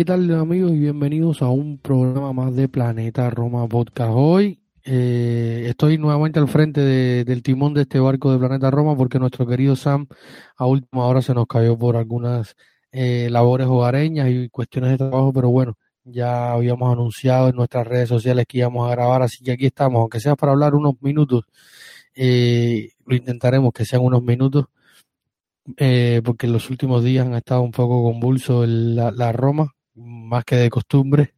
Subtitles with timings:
[0.00, 0.72] ¿Qué tal amigos?
[0.72, 4.12] Y bienvenidos a un programa más de Planeta Roma Podcast.
[4.14, 9.18] Hoy eh, estoy nuevamente al frente del timón de este barco de Planeta Roma porque
[9.18, 10.06] nuestro querido Sam
[10.56, 12.56] a última hora se nos cayó por algunas
[12.92, 18.08] eh, labores hogareñas y cuestiones de trabajo, pero bueno, ya habíamos anunciado en nuestras redes
[18.08, 21.44] sociales que íbamos a grabar, así que aquí estamos, aunque sea para hablar unos minutos,
[22.14, 24.64] eh, lo intentaremos que sean unos minutos.
[26.24, 30.56] porque en los últimos días han estado un poco convulso la, la Roma, más que
[30.56, 31.34] de costumbre.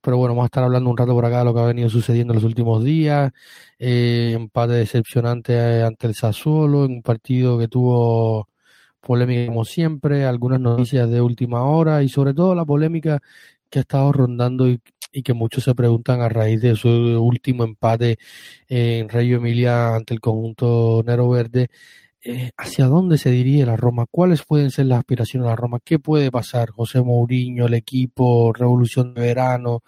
[0.00, 1.88] Pero bueno, vamos a estar hablando un rato por acá de lo que ha venido
[1.90, 3.32] sucediendo en los últimos días.
[3.78, 8.48] Eh, empate decepcionante ante el Sassuolo, en un partido que tuvo
[9.00, 13.20] polémica como siempre, algunas noticias de última hora y sobre todo la polémica
[13.70, 14.80] que ha estado rondando y,
[15.24, 18.18] que muchos se preguntan a raíz de su último empate
[18.68, 21.68] en Reggio Emilia ante el conjunto Nero Verde
[22.28, 25.78] eh, hacia dónde se dirige la Roma, cuáles pueden ser las aspiraciones de la Roma,
[25.84, 29.82] qué puede pasar, José Mourinho, el equipo, revolución de verano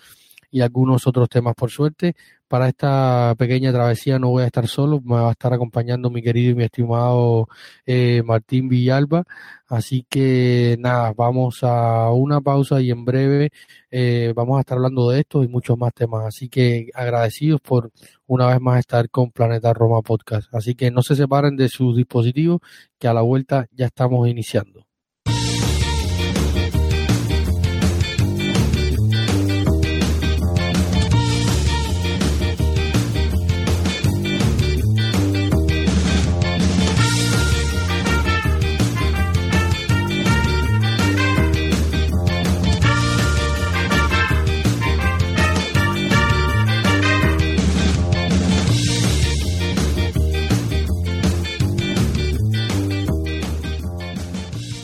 [0.51, 2.15] y algunos otros temas por suerte.
[2.49, 6.23] Para esta pequeña travesía no voy a estar solo, me va a estar acompañando mi
[6.23, 7.49] querido y mi estimado
[7.87, 9.25] eh, Martín Villalba.
[9.69, 13.51] Así que nada, vamos a una pausa y en breve
[13.91, 16.25] eh, vamos a estar hablando de esto y muchos más temas.
[16.27, 17.93] Así que agradecidos por
[18.27, 20.53] una vez más estar con Planeta Roma Podcast.
[20.55, 22.61] Así que no se separen de sus dispositivos,
[22.99, 24.88] que a la vuelta ya estamos iniciando.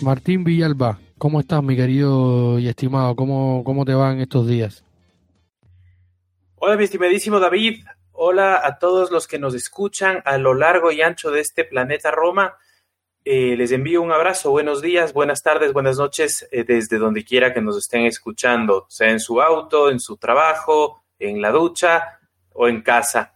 [0.05, 3.17] Martín Villalba, ¿cómo estás, mi querido y estimado?
[3.17, 4.85] ¿Cómo, cómo te van estos días?
[6.57, 7.83] Hola, mi estimadísimo David.
[8.13, 12.11] Hola a todos los que nos escuchan a lo largo y ancho de este planeta
[12.11, 12.59] Roma.
[13.25, 17.55] Eh, les envío un abrazo, buenos días, buenas tardes, buenas noches, eh, desde donde quiera
[17.55, 22.21] que nos estén escuchando, sea en su auto, en su trabajo, en la ducha
[22.53, 23.33] o en casa.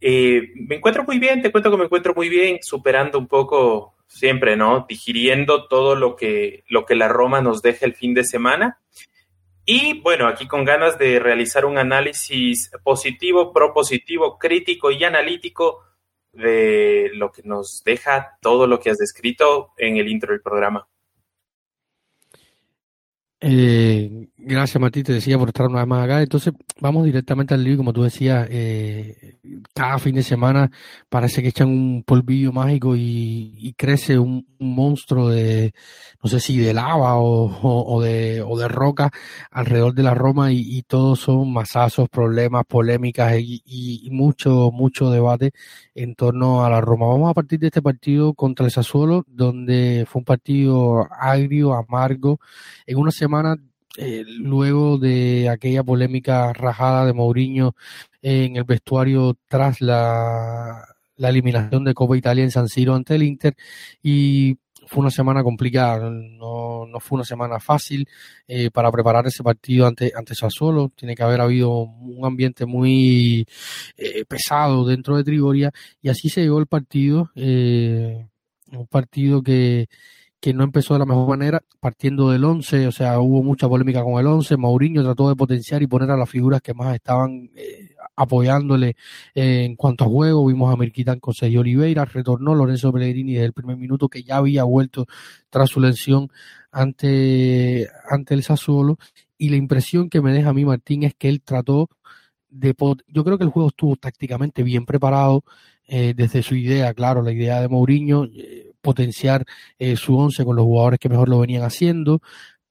[0.00, 3.95] Eh, me encuentro muy bien, te cuento que me encuentro muy bien, superando un poco
[4.06, 4.86] siempre, ¿no?
[4.88, 8.80] Digiriendo todo lo que, lo que la Roma nos deja el fin de semana.
[9.64, 15.82] Y bueno, aquí con ganas de realizar un análisis positivo, propositivo, crítico y analítico
[16.32, 20.86] de lo que nos deja todo lo que has descrito en el intro del programa.
[23.40, 26.22] Eh, gracias, Martín, te decía por estar una vez más acá.
[26.22, 29.38] Entonces, vamos directamente al lío, como tú decías, eh,
[29.74, 30.70] cada fin de semana
[31.08, 35.74] parece que echan un polvillo mágico y, crece un, monstruo de,
[36.22, 39.10] no sé si de lava o, de, o de roca
[39.50, 45.52] alrededor de la Roma y, todos son masazos, problemas, polémicas y, y, mucho, mucho debate
[45.94, 47.06] en torno a la Roma.
[47.06, 52.38] Vamos a partir de este partido contra el Sassuolo, donde fue un partido agrio, amargo,
[52.86, 53.56] en una semana
[53.96, 57.74] eh, luego de aquella polémica rajada de Mourinho
[58.20, 60.84] en el vestuario tras la,
[61.18, 63.56] eliminación de Copa Italia en San Siro ante el Inter
[64.02, 68.06] y fue una semana complicada, no, no fue una semana fácil
[68.46, 73.46] eh, para preparar ese partido ante, ante Sassuolo, tiene que haber habido un ambiente muy
[73.96, 75.72] eh, pesado dentro de Trigoria
[76.02, 79.88] y así se llegó el partido, un partido que,
[80.40, 84.02] que no empezó de la mejor manera, partiendo del 11, o sea, hubo mucha polémica
[84.02, 87.50] con el 11, Mourinho trató de potenciar y poner a las figuras que más estaban
[87.56, 88.96] eh, apoyándole
[89.34, 93.52] en cuanto a juego, vimos a Mirquitán con Sergio Oliveira, retornó Lorenzo Pellegrini desde el
[93.52, 95.06] primer minuto que ya había vuelto
[95.50, 96.28] tras su lesión
[96.70, 98.98] ante, ante el Sassuolo,
[99.38, 101.88] y la impresión que me deja a mí Martín es que él trató
[102.48, 102.74] de,
[103.08, 105.44] yo creo que el juego estuvo tácticamente bien preparado,
[105.88, 109.44] eh, desde su idea, claro, la idea de Mourinho, eh, potenciar
[109.78, 112.20] eh, su once con los jugadores que mejor lo venían haciendo,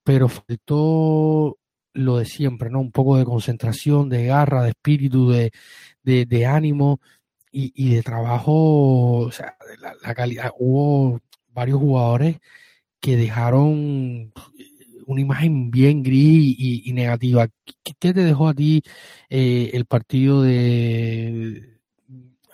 [0.04, 1.58] pero faltó
[1.94, 2.80] lo de siempre, ¿no?
[2.80, 5.52] Un poco de concentración, de garra, de espíritu, de,
[6.04, 7.02] de, ánimo
[7.52, 9.58] y, de trabajo, o sea,
[10.04, 10.52] la, calidad.
[10.58, 12.38] Hubo varios jugadores
[13.00, 14.34] que dejaron
[15.08, 17.48] una imagen bien gris y, negativa.
[17.84, 18.84] ¿Qué, te dejó a ti
[19.30, 21.75] eh, el partido de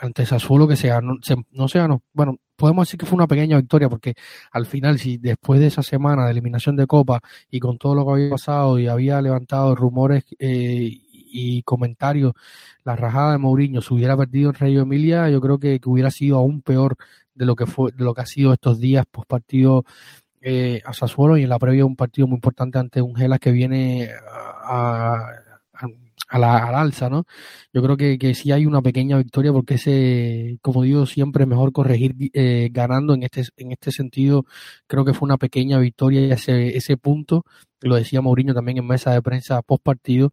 [0.01, 1.17] ante Sassuolo que se ganó,
[1.51, 4.15] no se ganó, bueno, podemos decir que fue una pequeña victoria porque
[4.51, 8.05] al final, si después de esa semana de eliminación de Copa y con todo lo
[8.05, 10.89] que había pasado y había levantado rumores eh,
[11.33, 12.33] y comentarios,
[12.83, 16.37] la rajada de Mourinho se hubiera perdido en Reggio Emilia, yo creo que, hubiera sido
[16.37, 16.95] aún peor
[17.35, 19.85] de lo que fue, de lo que ha sido estos días post partido
[20.41, 23.51] eh, a Sassuolo y en la previa un partido muy importante ante un Gelas que
[23.51, 24.09] viene
[24.63, 25.27] a
[26.31, 27.25] la, al alza, ¿no?
[27.73, 31.49] Yo creo que, que sí hay una pequeña victoria porque ese, como digo, siempre es
[31.49, 34.45] mejor corregir eh, ganando en este, en este sentido.
[34.87, 37.43] Creo que fue una pequeña victoria y ese, ese punto,
[37.81, 40.31] lo decía Mourinho también en mesa de prensa post partido,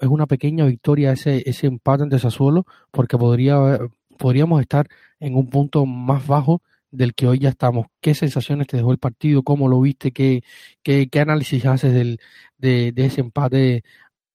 [0.00, 3.78] es una pequeña victoria ese, ese empate ante Sassuolo porque podría,
[4.18, 4.88] podríamos estar
[5.20, 7.86] en un punto más bajo del que hoy ya estamos.
[8.00, 9.42] ¿Qué sensaciones te dejó el partido?
[9.42, 10.12] ¿Cómo lo viste?
[10.12, 10.42] ¿Qué,
[10.82, 12.20] qué, análisis haces del,
[12.58, 13.82] de, de ese empate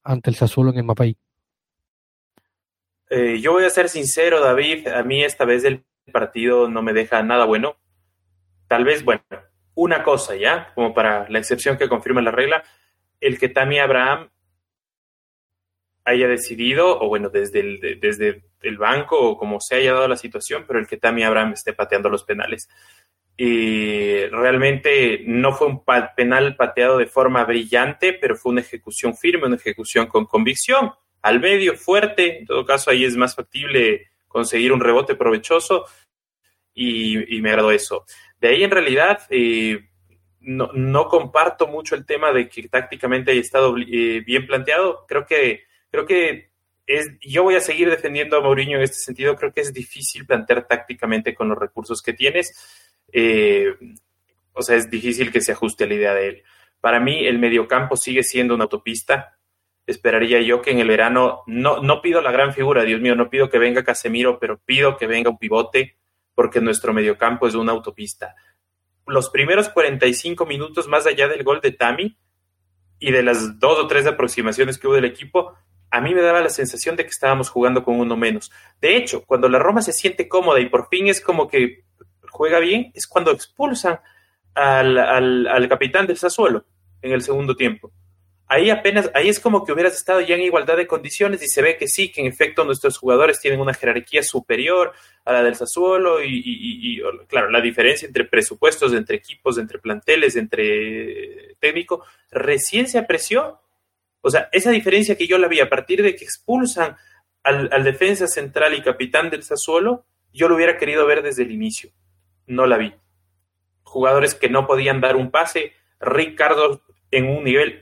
[0.04, 1.18] ante el Sassuolo en el Mapay?
[3.10, 6.94] Eh, yo voy a ser sincero, David, a mí esta vez el partido no me
[6.94, 7.75] deja nada bueno.
[8.68, 9.24] Tal vez, bueno,
[9.74, 12.63] una cosa ya, como para la excepción que confirma la regla,
[13.19, 14.30] el que Tammy Abraham
[16.06, 20.18] haya decidido, o bueno, desde el, desde el banco o como se haya dado la
[20.18, 22.68] situación, pero el que Tammy Abraham esté pateando los penales
[23.41, 29.47] y realmente no fue un penal pateado de forma brillante, pero fue una ejecución firme,
[29.47, 30.91] una ejecución con convicción,
[31.21, 35.86] al medio, fuerte, en todo caso ahí es más factible conseguir un rebote provechoso
[36.74, 38.03] y, me agradó eso.
[38.41, 39.88] De ahí en realidad eh,
[40.41, 45.63] no, comparto mucho el tema de que tácticamente haya estado eh, bien planteado, creo que,
[45.89, 46.50] creo que
[46.86, 50.25] es, yo voy a seguir defendiendo a Mourinho en este sentido, creo que es difícil
[50.25, 53.75] plantear tácticamente con los recursos que tienes eh,
[54.53, 56.44] o sea, es difícil que se ajuste a la idea de él.
[56.81, 59.38] Para mí, el mediocampo sigue siendo una autopista.
[59.85, 63.29] Esperaría yo que en el verano, no, no pido la gran figura, Dios mío, no
[63.29, 65.97] pido que venga Casemiro, pero pido que venga un pivote,
[66.35, 68.35] porque nuestro mediocampo es una autopista.
[69.07, 72.17] Los primeros 45 minutos, más allá del gol de Tami
[73.00, 75.53] y de las dos o tres aproximaciones que hubo del equipo,
[75.91, 78.51] a mí me daba la sensación de que estábamos jugando con uno menos.
[78.79, 81.83] De hecho, cuando la Roma se siente cómoda y por fin es como que
[82.39, 84.00] juega bien es cuando expulsan
[84.53, 86.63] al, al, capitán del Sassuolo
[87.01, 87.91] en el segundo tiempo.
[88.47, 91.62] Ahí apenas, ahí es como que hubieras estado ya en igualdad de condiciones y se
[91.62, 94.94] ve que sí, que en efecto nuestros jugadores tienen una jerarquía superior
[95.25, 100.38] a la del Sassuolo y, y, claro, la diferencia entre presupuestos, entre equipos, entre planteles,
[100.38, 103.59] entre técnico, recién se apreció.
[104.21, 106.95] O sea, esa diferencia que yo la vi a partir de que expulsan
[107.44, 111.51] al, al defensa central y capitán del Sassuolo, yo lo hubiera querido ver desde el
[111.51, 111.91] inicio
[112.50, 112.94] no la vi.
[113.84, 116.81] Jugadores que no podían dar un pase, Ricardo
[117.12, 117.80] en un nivel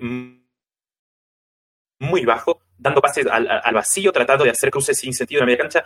[2.00, 5.64] muy bajo, dando pases al, vacío, tratando de hacer cruces sin sentido en la media
[5.64, 5.86] cancha.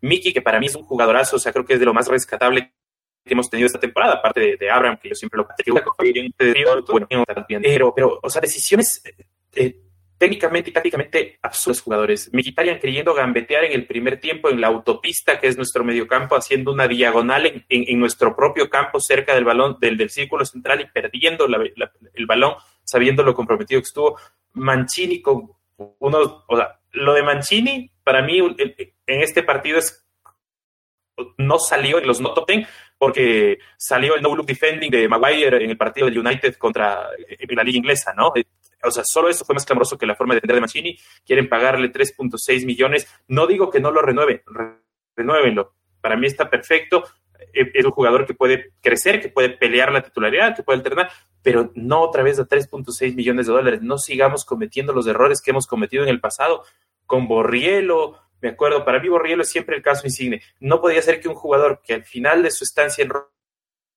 [0.00, 2.06] Miki, que para mí es un jugadorazo, o sea, creo que es de lo más
[2.06, 2.72] rescatable
[3.24, 5.46] que hemos tenido esta temporada, aparte de, Abraham, que yo siempre lo
[6.88, 7.06] bueno,
[7.46, 9.02] pero, pero, o sea, decisiones
[9.54, 9.87] eh,
[10.18, 12.30] técnicamente y tácticamente absurdos jugadores.
[12.32, 16.72] Mkhitaryan queriendo gambetear en el primer tiempo en la autopista, que es nuestro mediocampo, haciendo
[16.72, 21.46] una diagonal en, nuestro propio campo cerca del balón, del, del círculo central y perdiendo
[21.46, 24.18] el balón, sabiendo lo comprometido que estuvo.
[24.54, 25.52] Mancini con
[26.00, 30.04] unos, o sea, lo de Mancini, para mí, en este partido es
[31.36, 32.48] no salió en los no top
[32.96, 37.08] porque salió el no look defending de Maguire en el partido del United contra
[37.48, 38.32] la liga inglesa, ¿no?
[38.82, 40.98] O sea, solo eso fue más clamoroso que la forma de defender de Mancini.
[41.24, 43.08] Quieren pagarle 3.6 millones.
[43.26, 44.42] No digo que no lo renueven,
[45.16, 45.74] renuévenlo.
[46.00, 47.04] Para mí está perfecto.
[47.52, 51.10] E, es un jugador que puede crecer, que puede pelear la titularidad, que puede alternar,
[51.42, 53.82] pero no otra vez a 3.6 millones de dólares.
[53.82, 56.64] No sigamos cometiendo los errores que hemos cometido en el pasado
[57.06, 58.18] con Borrielo.
[58.40, 60.42] Me acuerdo, para mí Borrielo es siempre el caso insigne.
[60.60, 63.10] No podía ser que un jugador que al final de su estancia en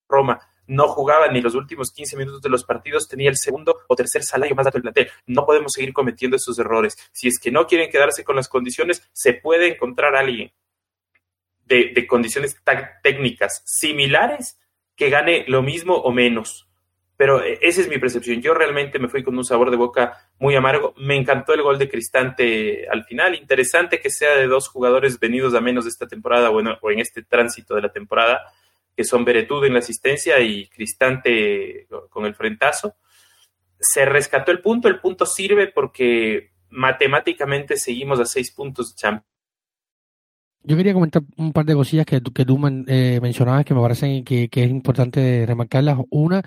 [0.10, 0.40] Roma
[0.72, 4.24] no jugaba ni los últimos 15 minutos de los partidos, tenía el segundo o tercer
[4.24, 5.10] salario más alto del plantel.
[5.25, 6.98] No podemos seguir cometiendo esos errores.
[7.12, 10.54] Si es que no quieren quedarse con las condiciones, se puede encontrar alguien
[11.66, 12.56] de, condiciones
[13.04, 14.60] técnicas similares
[14.96, 16.70] que gane lo mismo o menos.
[17.18, 18.42] Pero eh, esa es mi percepción.
[18.42, 20.94] Yo realmente me fui con un sabor de boca muy amargo.
[20.98, 23.36] Me encantó el gol de Cristante al final.
[23.36, 27.00] Interesante que sea de dos jugadores venidos a menos de esta temporada bueno, o en
[27.00, 28.42] este tránsito de la temporada
[28.96, 32.96] que son Beretudo en la asistencia y Cristante con el frentazo.
[33.80, 39.32] se rescató el punto, el punto sirve porque matemáticamente seguimos a seis puntos de Champions.
[40.64, 44.24] Yo quería comentar un par de cosillas que, que tú eh, mencionabas que me parecen
[44.24, 45.98] que, es importante remarcarlas.
[46.12, 46.44] Una,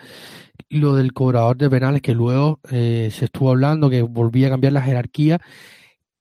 [0.69, 4.73] lo del cobrador de penales que luego eh, se estuvo hablando, que volvía a cambiar
[4.73, 5.41] la jerarquía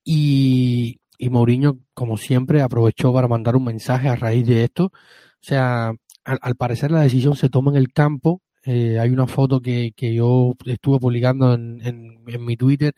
[0.02, 4.86] y, y Mourinho, como siempre, aprovechó para mandar un mensaje a raíz de esto.
[4.86, 5.92] O sea,
[6.24, 8.42] al, parecer la decisión se toma en el campo.
[8.64, 12.94] Eh, hay una foto que, que yo estuve publicando en, en, mi Twitter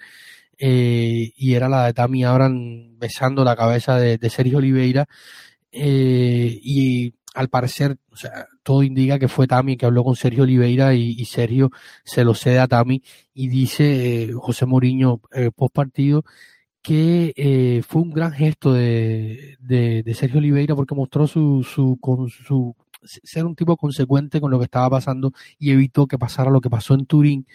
[0.59, 5.07] eh, y era la de Tami Abran besando la cabeza de, Sergio Oliveira.
[5.73, 7.97] Eh, y al parecer,
[8.63, 11.71] todo indica que fue Tami que habló con Sergio Oliveira y, Sergio
[12.05, 13.03] se lo cede a Tami
[13.35, 15.21] y dice José Mourinho
[15.55, 16.25] post partido
[16.87, 22.29] que eh, fue un gran gesto de, de, Sergio Oliveira porque mostró su, su, con
[22.29, 26.61] su ser un tipo consecuente con lo que estaba pasando y evitó que pasara lo
[26.61, 27.47] que pasó en Turín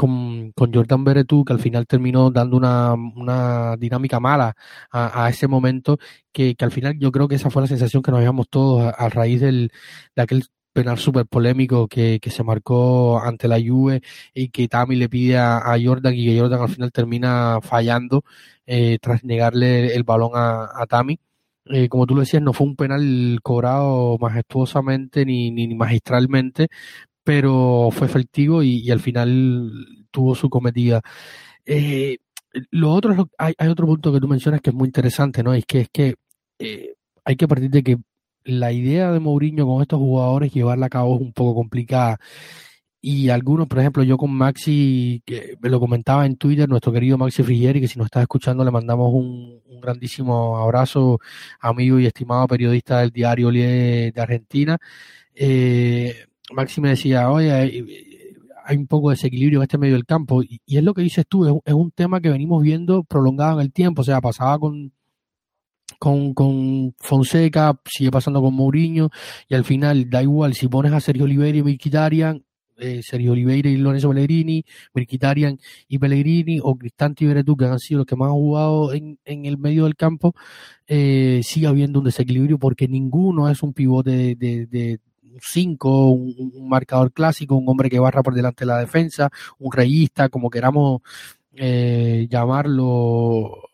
[0.00, 4.54] con, con Jordan Beretú, que al final terminó dando una, una dinámica mala
[4.90, 5.98] a, ese momento,
[6.32, 8.92] que, que, al final yo creo que esa fue la sensación que nos llevamos todos
[8.96, 9.70] a, raíz del,
[10.16, 14.96] de aquel penal súper polémico que, que, se marcó ante la Juve y que Tami
[14.96, 18.24] le pide a, a Jordan y que Jordan al final termina fallando
[18.66, 21.20] eh, tras negarle el balón a, a Tami.
[21.66, 26.68] Eh, como tú lo decías, no fue un penal cobrado majestuosamente ni, ni, magistralmente,
[27.24, 29.72] pero fue efectivo y, al final
[30.10, 31.02] tuvo su cometida.
[31.66, 32.18] Eh,
[32.70, 35.54] lo otro hay, hay, otro punto que tú mencionas que es muy interesante, ¿no?
[35.54, 36.16] Es que es que
[36.58, 37.98] eh, hay que partir de que
[38.44, 42.18] la idea de Mourinho con estos jugadores llevarla a cabo es un poco complicada
[43.02, 47.16] y algunos, por ejemplo, yo con Maxi, que me lo comentaba en Twitter, nuestro querido
[47.16, 51.18] Maxi Frigieri, que si nos está escuchando le mandamos un, grandísimo abrazo,
[51.60, 54.78] amigo y estimado periodista del diario de Argentina.
[55.34, 60.42] Eh, Maxi me decía, oye, hay, un poco de desequilibrio en este medio del campo,
[60.42, 63.66] y, es lo que dices tú, es, es, un tema que venimos viendo prolongado en
[63.66, 64.92] el tiempo, o sea, pasaba con,
[65.98, 69.10] con, con Fonseca, sigue pasando con Mourinho,
[69.48, 72.44] y al final da igual si pones a Sergio Oliveira y Mkhitaryan
[72.80, 75.58] eh, Sergio Oliveira y Lorenzo Pellegrini, Mirquitarian
[75.88, 79.18] y Pellegrini, o Cristante y Beretú, que han sido los que más han jugado en,
[79.24, 80.34] en el medio del campo,
[80.86, 85.00] eh, sigue habiendo un desequilibrio porque ninguno es un pivote de, de,
[85.40, 90.28] 5, un, marcador clásico, un hombre que barra por delante de la defensa, un reyista,
[90.28, 91.00] como queramos
[91.54, 93.69] eh, llamarlo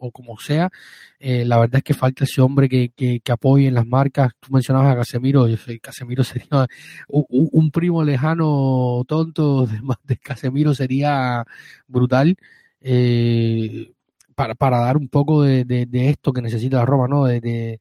[0.00, 0.70] o como sea.
[1.18, 4.32] Eh, la verdad es que falta ese hombre que, que, que, apoye en las marcas.
[4.40, 6.66] Tú mencionabas a Casemiro, yo sé, Casemiro sería
[7.08, 9.66] un, primo lejano tonto
[10.04, 11.44] de, Casemiro sería
[11.86, 12.36] brutal.
[12.80, 13.92] Eh,
[14.34, 17.24] para, para dar un poco de, de, esto que necesita la Roma, ¿no?
[17.24, 17.80] De, de,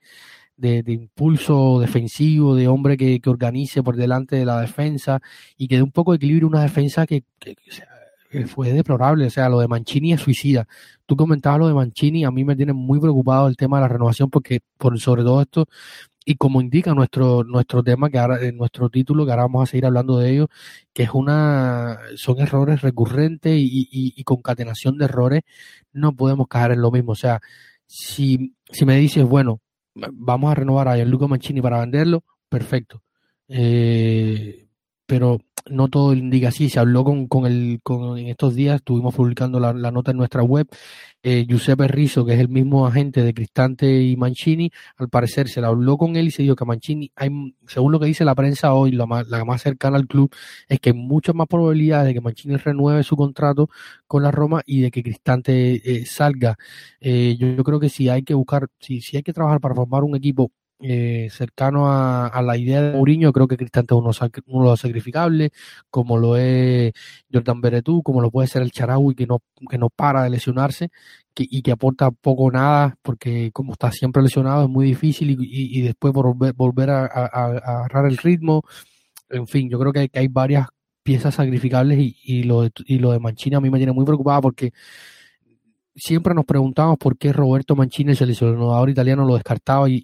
[0.57, 5.21] de, impulso defensivo, de hombre que, que, organice por delante de la defensa
[5.57, 7.55] y que dé un poco de equilibrio una defensa que, que,
[8.45, 9.25] fue deplorable.
[9.25, 10.67] O sea, lo de Mancini es suicida.
[11.05, 13.87] Tú comentabas lo de Mancini, a mí me tiene muy preocupado el tema de la
[13.87, 15.65] renovación porque por sobre todo esto
[16.25, 19.71] y como indica nuestro nuestro tema que ahora en nuestro título que ahora vamos a
[19.71, 20.47] seguir hablando de ello
[20.91, 25.43] que es una son errores recurrentes y, y, concatenación de errores
[25.93, 27.39] no podemos caer en lo mismo o sea
[27.85, 29.61] si si me dices bueno
[29.93, 33.03] vamos a renovar a Gianluca Mancini para venderlo perfecto
[33.47, 34.64] eh,
[35.05, 36.69] pero no todo indica así.
[36.69, 40.43] Se habló con, con el, con, en estos días, estuvimos publicando la, nota en nuestra
[40.43, 40.67] web.
[41.23, 45.61] Eh, Giuseppe Rizzo, que es el mismo agente de Cristante y Mancini, al parecer se
[45.61, 47.29] le habló con él y se dijo que Mancini, hay,
[47.67, 50.31] según lo que dice la prensa hoy, la más, la más cercana al club,
[50.67, 53.69] es que hay muchas más probabilidades de que Mancini renueve su contrato
[54.07, 56.57] con la Roma y de que Cristante eh, salga.
[56.99, 59.75] Eh, yo, yo, creo que si hay que buscar, si, si hay que trabajar para
[59.75, 64.11] formar un equipo eh, cercano a, la idea de Mourinho, creo que Cristante es uno,
[64.47, 65.51] uno, de los sacrificables,
[65.89, 66.93] como lo es
[67.31, 70.89] Jordan Beretú, como lo puede ser el Charaui, que no, que no para de lesionarse
[71.33, 75.31] que, y que aporta poco o nada, porque como está siempre lesionado es muy difícil
[75.31, 78.63] y, y, después volver, volver a, agarrar el ritmo.
[79.29, 80.67] En fin, yo creo que que hay varias
[81.03, 84.05] piezas sacrificables y, y, lo de, y lo de Manchina a mí me tiene muy
[84.05, 84.73] preocupada porque
[85.95, 90.03] siempre nos preguntamos por qué Roberto Mancini, el seleccionador italiano, lo descartaba y,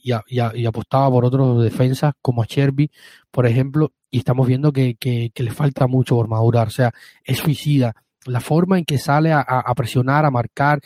[0.65, 2.47] apostaba por otros defensas como a
[3.29, 4.97] por ejemplo, y estamos viendo que,
[5.35, 6.91] le falta mucho por madurar, o sea,
[7.23, 7.95] es suicida.
[8.25, 10.79] La forma en que sale a, presionar, a marcar,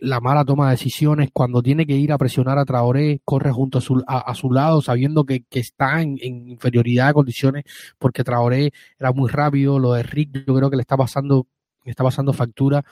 [0.00, 3.78] la mala toma de decisiones, cuando tiene que ir a presionar a Traoré, corre junto
[3.78, 7.64] a su, a, su lado, sabiendo que, que está en, inferioridad de condiciones,
[7.98, 11.46] porque Traoré era muy rápido, lo de Rick yo creo que le está pasando,
[11.84, 12.84] le está pasando factura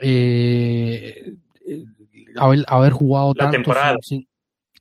[0.00, 1.34] eh,
[2.36, 3.56] haber, haber jugado la tanto.
[3.56, 3.96] Temporada.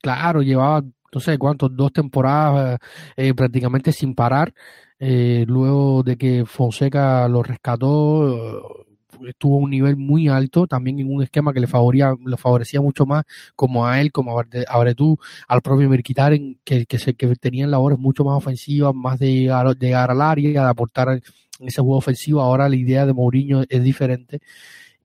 [0.01, 0.83] claro, llevaba
[1.13, 2.79] no sé cuántos, dos temporadas
[3.15, 4.53] eh, prácticamente sin parar.
[4.99, 8.85] Eh, luego de que Fonseca lo rescató,
[9.27, 12.81] estuvo a un nivel muy alto, también en un esquema que le favorecía, le favorecía
[12.81, 13.23] mucho más,
[13.55, 17.99] como a él, como a Bretú, al propio Mirkitaren, que, que, se, que tenían labores
[17.99, 21.21] mucho más ofensivas, más de llegar, de llegar al área, de aportar
[21.59, 22.41] ese juego ofensivo.
[22.41, 24.39] Ahora la idea de Mourinho es diferente.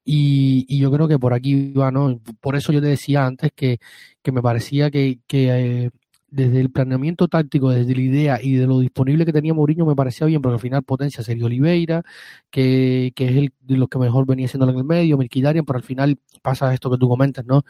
[0.04, 2.20] Y, y, yo creo que por aquí va, ¿no?
[2.40, 3.78] Por eso yo te decía antes que,
[4.22, 5.90] que me parecía que, que eh,
[6.32, 9.94] desde el planeamiento táctico, desde la idea y de lo disponible que tenía Mourinho me
[9.94, 12.02] parecía bien, porque al final potencia sería Oliveira,
[12.50, 15.76] que, que es el de los que mejor venía siendo en el medio, Milquidarian, pero
[15.76, 17.64] al final pasa esto que tú comentas, ¿no?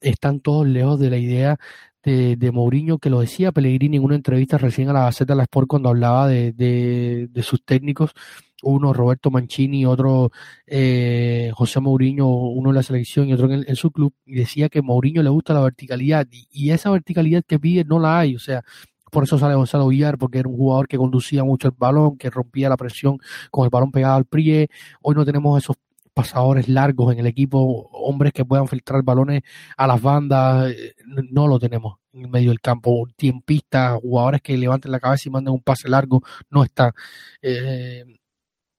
[0.00, 1.58] Están todos lejos de la idea
[2.02, 5.38] de, de Mourinho, que lo decía Pellegrini en una entrevista recién a la Gaceta de
[5.38, 8.14] la Sport cuando hablaba de, de, de sus técnicos,
[8.62, 10.30] uno Roberto Mancini, otro
[10.66, 14.82] eh, José Mourinho, uno en la selección y otro en, su club, y decía que
[14.82, 18.62] Mourinho le gusta la verticalidad y, esa verticalidad que pide no la hay, o sea,
[19.10, 22.30] por eso sale Gonzalo Villar, porque era un jugador que conducía mucho el balón, que
[22.30, 23.18] rompía la presión
[23.50, 24.68] con el balón pegado al prie.
[25.00, 25.76] Hoy no tenemos esos
[26.12, 29.42] pasadores largos en el equipo, hombres que puedan filtrar balones
[29.76, 30.94] a las bandas, eh,
[31.30, 33.06] no lo tenemos en medio del campo.
[33.16, 36.92] Tiempistas, jugadores que levanten la cabeza y manden un pase largo, no está.
[37.40, 38.04] Eh,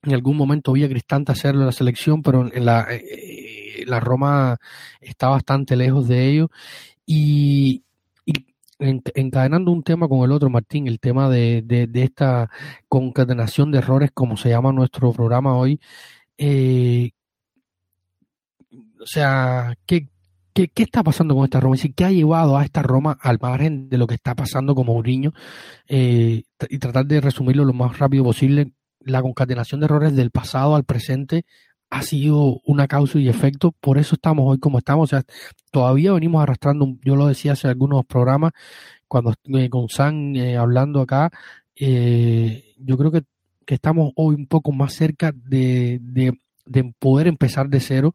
[0.04, 4.00] en algún momento vi a Cristante hacerlo en la selección, pero en la, eh, la
[4.00, 4.58] Roma
[5.02, 6.52] está bastante lejos de ello.
[7.06, 7.84] Y,
[8.82, 12.50] encadenando un tema con el otro, Martín, el tema de, de, esta
[12.88, 15.82] concatenación de errores, como se llama nuestro programa hoy,
[16.38, 17.12] eh,
[19.02, 20.08] o sea, ¿qué,
[20.54, 21.76] ¿Qué, ¿qué, está pasando con esta Roma?
[21.76, 24.76] Es decir, ¿qué ha llevado a esta Roma al margen de lo que está pasando
[24.76, 25.34] con Mourinho?
[25.88, 30.76] Eh, y tratar de resumirlo lo más rápido posible la concatenación de errores del pasado
[30.76, 31.46] al presente
[31.90, 35.24] ha sido una causa y efecto, por eso estamos hoy como estamos, o sea,
[35.72, 38.52] todavía venimos arrastrando, yo lo decía hace algunos programas,
[39.08, 41.32] cuando eh, con San eh, hablando acá,
[41.76, 43.24] eh, yo creo que,
[43.66, 48.14] que, estamos hoy un poco más cerca de, de, de poder empezar de cero,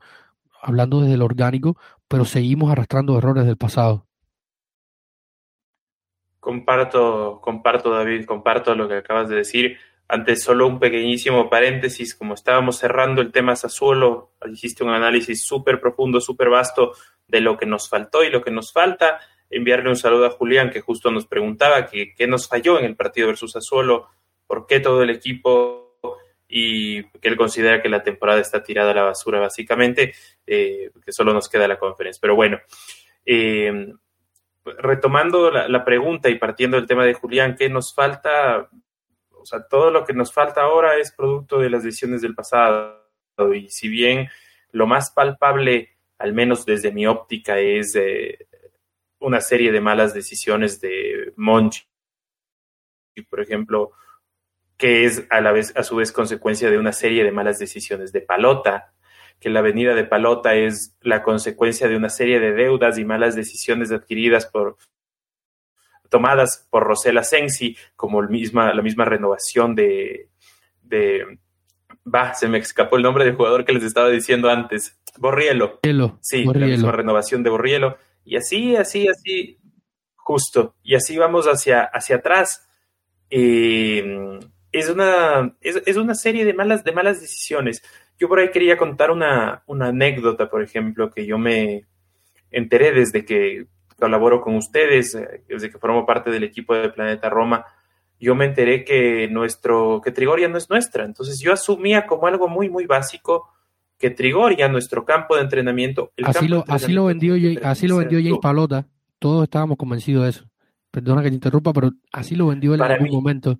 [0.62, 4.06] hablando desde el orgánico, pero seguimos arrastrando errores del pasado.
[6.38, 12.34] Comparto, comparto David, comparto lo que acabas de decir antes, solo un pequeñísimo paréntesis, como
[12.34, 16.92] estábamos cerrando el tema Sassuolo, hiciste un análisis súper profundo, súper vasto
[17.26, 19.20] de lo que nos faltó y lo que nos falta.
[19.50, 23.28] Enviarle un saludo a Julián, que justo nos preguntaba qué nos falló en el partido
[23.28, 24.08] versus Sassuolo,
[24.46, 25.84] por qué todo el equipo
[26.48, 30.14] y que él considera que la temporada está tirada a la basura, básicamente,
[30.46, 32.20] eh, que solo nos queda la conferencia.
[32.20, 32.60] Pero bueno,
[33.26, 33.92] eh,
[34.64, 38.68] retomando la, la, pregunta y partiendo del tema de Julián, ¿qué nos falta?
[39.44, 43.04] O sea, todo lo que nos falta ahora es producto de las decisiones del pasado.
[43.54, 44.30] Y si bien
[44.70, 48.48] lo más palpable, al menos desde mi óptica, es eh,
[49.18, 51.84] una serie de malas decisiones de Monchi,
[53.28, 53.92] por ejemplo,
[54.78, 58.12] que es a la vez, a su vez, consecuencia de una serie de malas decisiones
[58.12, 58.94] de Palota,
[59.40, 63.36] que la venida de Palota es la consecuencia de una serie de deudas y malas
[63.36, 64.78] decisiones adquiridas por
[66.14, 70.28] tomadas por Rosela Sensi, como el misma, la misma renovación de,
[70.80, 71.40] de
[72.06, 75.80] va, se me escapó el nombre del jugador que les estaba diciendo antes, Borrielo.
[76.20, 77.96] Sí, la misma renovación de Borrielo.
[78.24, 79.58] Y así, así, así,
[80.14, 80.76] justo.
[80.84, 82.68] Y así vamos hacia, hacia atrás.
[83.28, 84.38] Eh,
[84.70, 87.82] es, una, es, es, una serie de malas, de malas decisiones.
[88.20, 91.86] Yo por ahí quería contar una, una anécdota, por ejemplo, que yo me
[92.52, 93.66] enteré desde que
[93.98, 97.64] colaboro con ustedes, eh, desde que formo parte del equipo de Planeta Roma,
[98.20, 101.04] yo me enteré que nuestro, que Trigoria no es nuestra.
[101.04, 103.48] Entonces yo asumía como algo muy, muy básico
[103.98, 106.12] que Trigoria, nuestro campo de entrenamiento.
[106.24, 108.86] así, lo, así lo vendió así lo vendió Jay Palota.
[109.18, 110.44] Todos estábamos convencidos de eso.
[110.90, 113.58] Perdona que te interrumpa, pero así lo vendió él en algún momento.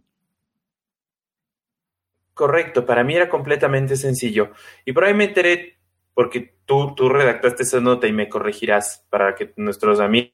[2.35, 4.51] Correcto, para mí era completamente sencillo.
[4.85, 5.73] Y por ahí me enteré
[6.14, 10.33] porque tú, tú redactaste esa nota y me corregirás para que nuestros amigos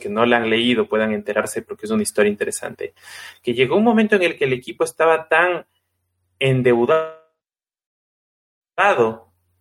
[0.00, 2.94] que no la han leído puedan enterarse porque es una historia interesante.
[3.42, 5.66] Que llegó un momento en el que el equipo estaba tan
[6.38, 7.16] endeudado,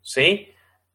[0.01, 0.49] ¿sí?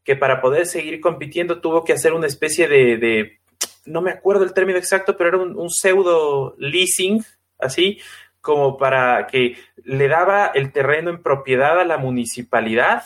[0.05, 3.41] Que para poder seguir compitiendo tuvo que hacer una especie de, de
[3.87, 7.25] no me acuerdo el término exacto, pero era un, un pseudo leasing,
[7.59, 8.01] así,
[8.41, 13.05] como para que le daba el terreno en propiedad a la municipalidad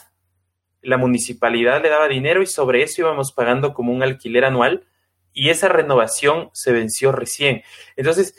[0.87, 4.87] la municipalidad le daba dinero y sobre eso íbamos pagando como un alquiler anual
[5.33, 7.63] y esa renovación se venció recién.
[7.97, 8.35] Entonces,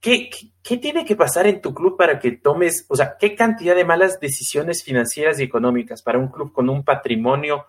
[0.00, 0.30] ¿qué,
[0.62, 3.84] qué, tiene que pasar en tu club para que tomes, o sea, qué cantidad de
[3.84, 7.66] malas decisiones financieras y económicas para un club con un patrimonio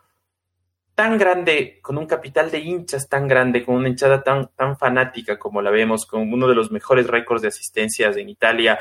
[0.94, 5.38] tan grande, con un capital de hinchas tan grande, con una hinchada tan, tan fanática
[5.38, 8.80] como la vemos, con uno de los mejores récords de asistencias en Italia,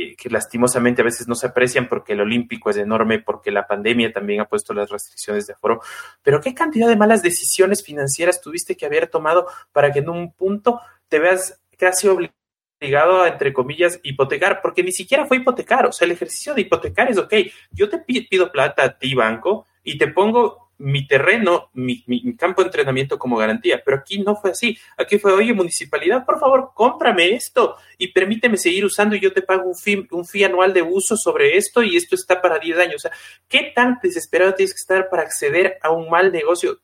[0.00, 3.66] eh, que lastimosamente a veces no se aprecian porque el olímpico es enorme, porque la
[3.66, 5.80] pandemia también ha puesto las restricciones de aforo.
[6.22, 10.32] Pero qué cantidad de malas decisiones financieras tuviste que haber tomado para que en un
[10.32, 15.92] punto te veas casi obligado a, entre comillas, hipotecar, porque ni siquiera fue hipotecar, o
[15.92, 17.34] sea, el ejercicio de hipotecar es, ok,
[17.72, 22.04] yo te pido plata a ti, banco, y te pongo mi terreno, mi,
[22.36, 24.78] campo de entrenamiento como garantía, pero aquí no fue así.
[24.96, 29.42] Aquí fue, oye, municipalidad, por favor, cómprame esto y permíteme seguir usando y yo te
[29.42, 32.78] pago un fee, un fee anual de uso sobre esto y esto está para 10
[32.78, 32.94] años.
[32.96, 33.12] O sea,
[33.48, 36.78] ¿qué tan desesperado tienes que estar para acceder a un mal negocio?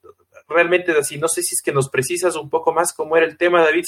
[0.49, 3.37] Realmente así, no sé si es que nos precisas un poco más cómo era el
[3.37, 3.85] tema, David.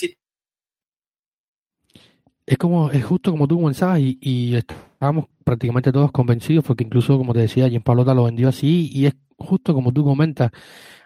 [2.46, 7.18] Es como, es justo como tú comenzabas y, y estábamos prácticamente todos convencidos, porque incluso,
[7.18, 10.50] como te decía, Jim Palota lo vendió así y es justo como tú comentas,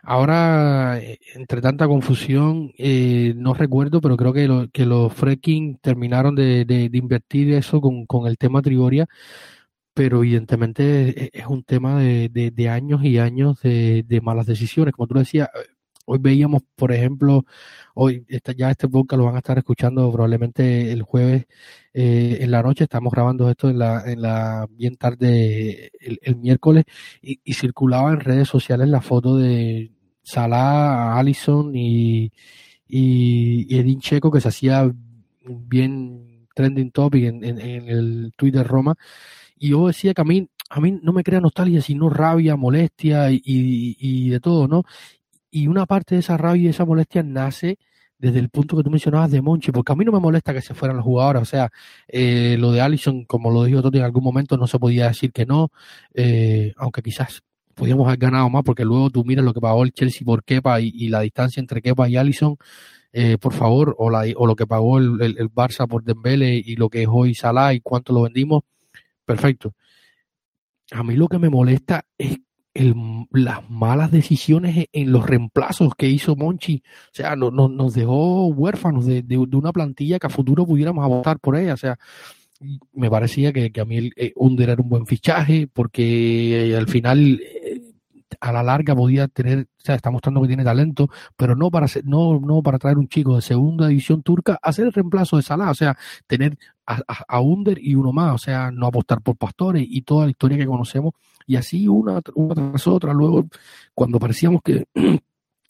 [0.03, 5.79] ahora, eh, entre tanta confusión, eh, no recuerdo, pero creo que, lo, que los fracking
[5.79, 9.07] terminaron de, de, invertir eso con, el tema Trigoria,
[9.95, 14.95] pero evidentemente e, es, un tema de, de, años y años de, malas decisiones.
[14.95, 15.49] Como tú decías,
[16.11, 17.45] hoy veíamos, por ejemplo,
[17.95, 21.47] hoy ya este podcast lo van a estar escuchando probablemente el jueves
[21.95, 26.85] eh, en la noche, estamos grabando esto en la, en la bien tarde el, miércoles
[27.23, 32.33] y, circulaba en redes sociales la foto de Salah, Allison y,
[32.89, 34.91] y, Edin Checo que se hacía
[35.45, 38.97] bien trending topic en, en, el Twitter Roma
[39.57, 43.31] y yo decía que a mí, a mí no me crea nostalgia, sino rabia, molestia
[43.31, 44.83] y, y de todo, ¿no?
[45.51, 47.79] Y una parte de esa rabia y esa molestia nace
[48.21, 50.61] desde el punto que tú mencionabas de Monchi, porque a mí no me molesta que
[50.61, 51.71] se fueran los jugadores, o sea,
[52.07, 55.33] eh, lo de Allison, como lo dijo Totti en algún momento, no se podía decir
[55.33, 55.71] que no,
[56.15, 57.43] eh, aunque quizás
[57.75, 60.81] podíamos haber ganado más, porque luego tú miras lo que pagó el Chelsea por Kepa
[60.83, 62.57] y, la distancia entre Kepa y Allison,
[63.13, 66.91] eh, por favor, o, lo que pagó el, el, el, Barça por Dembele y lo
[66.91, 68.65] que es hoy Salah y cuánto lo vendimos,
[69.25, 69.75] perfecto.
[70.93, 72.39] A mí lo que me molesta es
[72.75, 72.95] el,
[73.33, 76.83] las malas decisiones e, en los reemplazos que hizo Monchi.
[76.87, 81.57] O sea, no, nos dejó huérfanos de, una plantilla que a futuro pudiéramos votar por
[81.57, 81.75] ella.
[81.75, 81.99] O sea,
[82.93, 87.41] me parecía que, a mí el, eh, Under era un buen fichaje porque al final
[87.41, 87.60] eh,
[88.41, 91.87] a la larga podía tener, o sea, está mostrando que tiene talento, pero no para
[92.05, 95.43] no, no para traer un chico de segunda división turca a hacer el reemplazo de
[95.43, 99.37] Salah, o sea, tener a, a, Under y uno más, o sea, no apostar por
[99.37, 101.15] pastores y toda la historia que conocemos
[101.47, 103.13] y así una, una tras otra.
[103.13, 103.49] Luego,
[103.95, 104.85] cuando parecíamos que,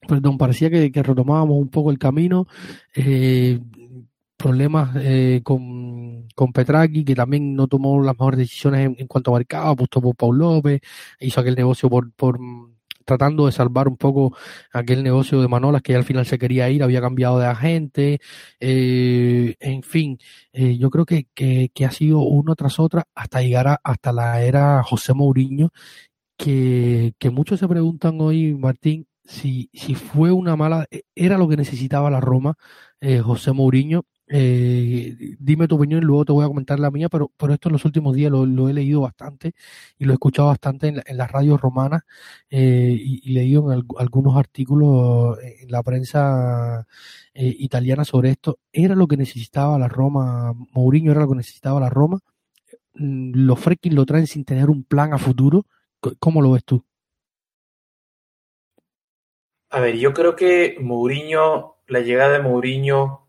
[0.09, 2.47] perdón, parecía que, retomábamos un poco el camino,
[2.95, 3.59] eh,
[4.41, 9.39] problemas eh, con, con Petraki, que también no tomó las mejores decisiones en, cuanto a
[9.39, 10.81] mercado, apostó por Paul López,
[11.21, 12.39] hizo aquel negocio por, por
[13.05, 14.35] tratando de salvar un poco
[14.73, 18.21] aquel negocio de Manolas que al final se quería ir, había cambiado de agente,
[18.61, 20.19] eh, en fin,
[20.53, 24.43] eh, yo creo que, que, ha sido uno tras otra hasta llegar a, hasta la
[24.43, 25.71] era José Mourinho,
[26.39, 31.57] que, que muchos se preguntan hoy, Martín, si, si fue una mala, era lo que
[31.57, 32.57] necesitaba la Roma,
[33.01, 37.09] eh, José Mourinho, eh, dime tu opinión y luego te voy a comentar la mía,
[37.09, 39.55] pero, pero esto en los últimos días lo, he leído bastante
[39.99, 42.03] y lo he escuchado bastante en, en las radios romanas
[42.49, 46.87] eh, y, y, leído en algunos artículos en la prensa
[47.35, 48.61] eh, italiana sobre esto.
[48.73, 50.55] ¿Era lo que necesitaba la Roma?
[50.73, 52.21] ¿Mourinho era lo que necesitaba la Roma?
[52.95, 55.67] Mm, ¿Los Freaking lo traen sin tener un plan a futuro?
[56.21, 56.85] ¿Cómo lo ves tú?
[59.71, 63.20] A ver, yo creo que Mourinho, la llegada de Mourinho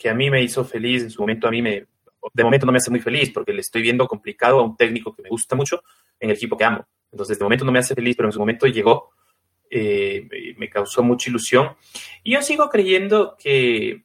[0.00, 1.86] que a mí me hizo feliz, en su momento a mí me,
[2.32, 5.14] de momento no me hace muy feliz porque le estoy viendo complicado a un técnico
[5.14, 5.82] que me gusta mucho
[6.18, 6.88] en el equipo que amo.
[7.12, 9.10] Entonces, de momento no me hace feliz, pero en su momento llegó,
[9.68, 11.76] eh, me causó mucha ilusión.
[12.24, 14.04] Y yo sigo creyendo que,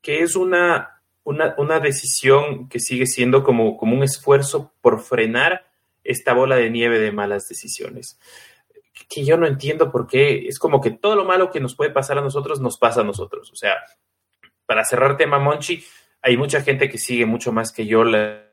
[0.00, 5.66] que es una, una, una, decisión que sigue siendo como, como un esfuerzo por frenar
[6.04, 8.18] esta bola de nieve de malas decisiones.
[9.10, 11.90] Que yo no entiendo por qué es como que todo lo malo que nos puede
[11.90, 13.52] pasar a nosotros nos pasa a nosotros.
[13.52, 13.74] O sea,
[14.68, 15.82] para cerrar tema Monchi,
[16.20, 18.44] hay mucha gente que sigue mucho más que yo la,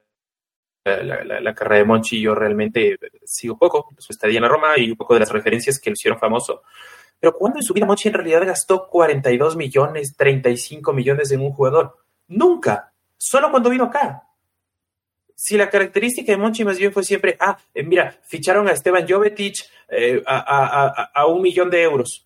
[1.54, 2.22] carrera de Monchi.
[2.22, 5.78] Yo realmente sigo poco, su estadía en la Roma y un poco de las referencias
[5.78, 6.62] que lo hicieron famoso.
[7.20, 11.52] Pero ¿cuándo en su vida Monchi en realidad gastó 42 millones, 35 millones en un
[11.52, 11.98] jugador?
[12.30, 12.94] Nunca.
[13.18, 14.24] Solo cuando vino acá.
[15.36, 19.06] Si la característica de Monchi más bien fue siempre, ah, eh, mira, ficharon a Esteban
[19.06, 19.56] Jovetic
[19.90, 22.25] eh, a, un millón de euros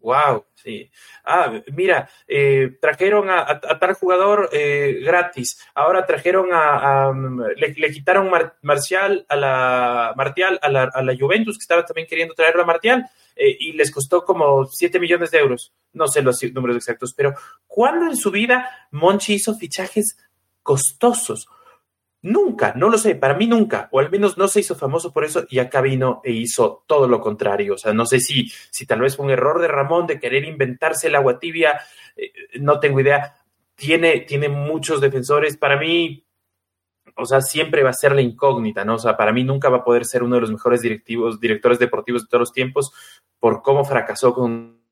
[0.00, 0.90] Wow, sí.
[1.24, 5.60] Ah, mira, eh, trajeron a, tal jugador eh, gratis.
[5.74, 7.12] Ahora trajeron a,
[7.56, 8.30] le, quitaron
[8.62, 12.66] Marcial a la Martial a la, a la, Juventus que estaba también queriendo traerlo a
[12.66, 13.04] Martial
[13.36, 15.74] eh, y les costó como 7 millones de euros.
[15.92, 17.34] No sé los números exactos, pero
[17.66, 20.16] ¿cuándo en su vida Monchi hizo fichajes
[20.62, 21.46] costosos?
[22.22, 25.24] Nunca, no lo sé, para mí nunca, o al menos no se hizo famoso por
[25.24, 27.74] eso y acá vino e hizo todo lo contrario.
[27.74, 30.44] O sea, no sé si, si tal vez fue un error de Ramón de querer
[30.44, 31.80] inventarse el agua tibia,
[32.16, 33.36] eh, no tengo idea.
[33.74, 36.26] Tiene, tiene muchos defensores, para mí,
[37.16, 38.96] o sea, siempre va a ser la incógnita, ¿no?
[38.96, 41.78] O sea, para mí nunca va a poder ser uno de los mejores directivos, directores
[41.78, 42.92] deportivos de todos los tiempos
[43.38, 44.82] por cómo fracasó con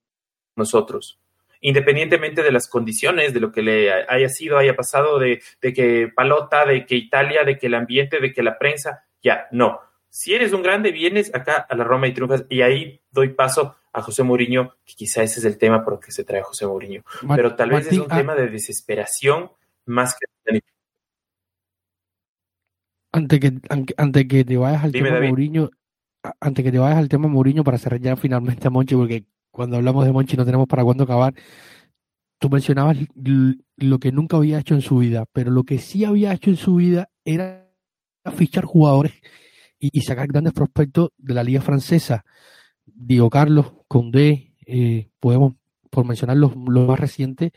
[0.57, 1.21] nosotros
[1.61, 6.65] independientemente de las condiciones, de lo que le haya sido, haya pasado, de, que Palota,
[6.65, 9.81] de que Italia, de que el ambiente, de que la prensa, ya, no.
[10.09, 13.77] Si eres un grande, vienes acá a la Roma y triunfas, y ahí doy paso
[13.93, 16.67] a José Mourinho, que quizá ese es el tema por el que se trae José
[16.67, 17.03] Mourinho.
[17.35, 19.51] Pero tal vez es un ah, tema de desesperación
[19.87, 20.27] más que
[23.13, 23.53] antes que,
[23.97, 25.71] antes que te vayas al tema Mourinho,
[26.41, 29.25] antes que te vayas al tema Mourinho para cerrar ya finalmente a Monchi, porque
[29.59, 31.35] cuando hablamos de Monchi no tenemos para cuándo acabar.
[32.39, 32.97] Tú mencionabas
[33.77, 36.57] lo que nunca había hecho en su vida, pero lo que sí había hecho en
[36.57, 37.69] su vida era
[38.37, 39.15] fichar jugadores
[39.81, 42.25] y, sacar grandes prospectos de la liga francesa.
[42.87, 45.55] Diego Carlos, Condé, eh, podemos,
[45.91, 47.51] por mencionar los, más recientes,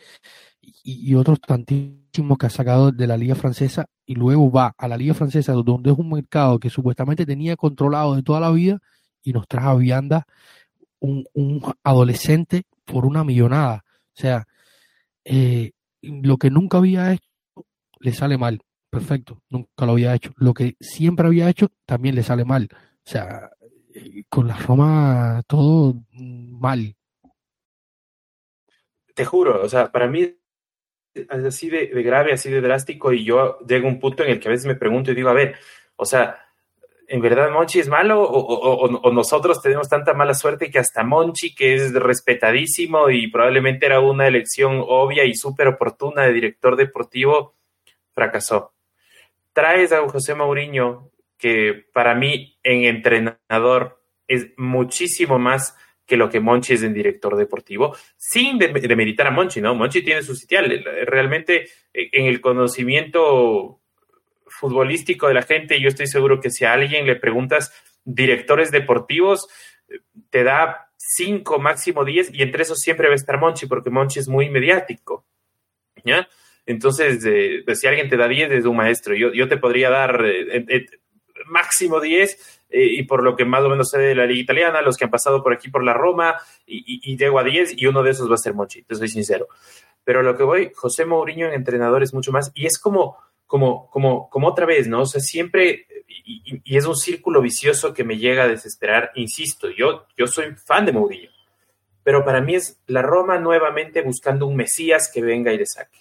[0.60, 4.98] y, otros tantísimos que ha sacado de la liga francesa, y luego va a la
[4.98, 8.80] liga francesa, donde es un mercado que supuestamente tenía controlado de toda la vida,
[9.22, 10.26] y nos trae a vianda
[11.02, 13.84] un, un adolescente por una millonada.
[13.86, 14.48] O sea,
[15.26, 17.30] eh, lo que nunca había hecho
[18.00, 18.62] le sale mal.
[18.90, 20.32] Perfecto, nunca lo había hecho.
[20.38, 22.70] Lo que siempre había hecho también le sale mal.
[22.72, 23.52] O sea,
[23.94, 26.96] eh, con la Roma todo mal.
[29.14, 30.38] Te juro, o sea, para mí
[31.30, 34.40] así de, de grave, así de drástico y yo llego a un punto en el
[34.40, 35.56] que a veces me pregunto y digo, a ver,
[35.98, 36.51] o sea,
[37.12, 41.76] ¿en verdad Monchi es malo o, nosotros tenemos tanta mala suerte que hasta Monchi, que
[41.76, 47.56] es respetadísimo y probablemente era una elección obvia y súper oportuna de director deportivo,
[48.14, 48.74] fracasó?
[49.52, 56.40] Traes a José Mourinho, que para mí en entrenador es muchísimo más que lo que
[56.40, 59.76] Monchi es en director deportivo, sin demeritar a Monchi, ¿no?
[59.76, 63.81] Monchi tiene su sitial, realmente en el conocimiento
[64.62, 67.74] futbolístico de la gente, yo estoy seguro que si a alguien le preguntas
[68.06, 69.48] directores deportivos,
[70.30, 74.20] te da cinco, máximo diez, y entre esos siempre va a estar Monchi, porque Monchi
[74.20, 75.26] es muy mediático.
[76.06, 76.30] ¿Ya?
[76.66, 77.24] Entonces,
[77.74, 79.16] si alguien te da diez, es un maestro.
[79.16, 80.86] Yo, yo te podría dar eh,
[81.48, 84.82] máximo diez, eh, y por lo que más o menos sé de la liga italiana,
[84.82, 88.04] los que han pasado por aquí por la Roma, y, llego a diez, y uno
[88.04, 89.48] de esos va a ser Monchi, te soy sincero.
[90.04, 93.18] Pero lo que voy, José Mourinho en entrenador es mucho más, y es como
[93.52, 95.02] como, como, como otra vez, ¿no?
[95.02, 100.06] O sea, siempre, y, es un círculo vicioso que me llega a desesperar, insisto, yo,
[100.16, 101.30] yo soy fan de Mourinho,
[102.02, 106.00] pero para mí es la Roma nuevamente buscando un Mesías que venga y le saque.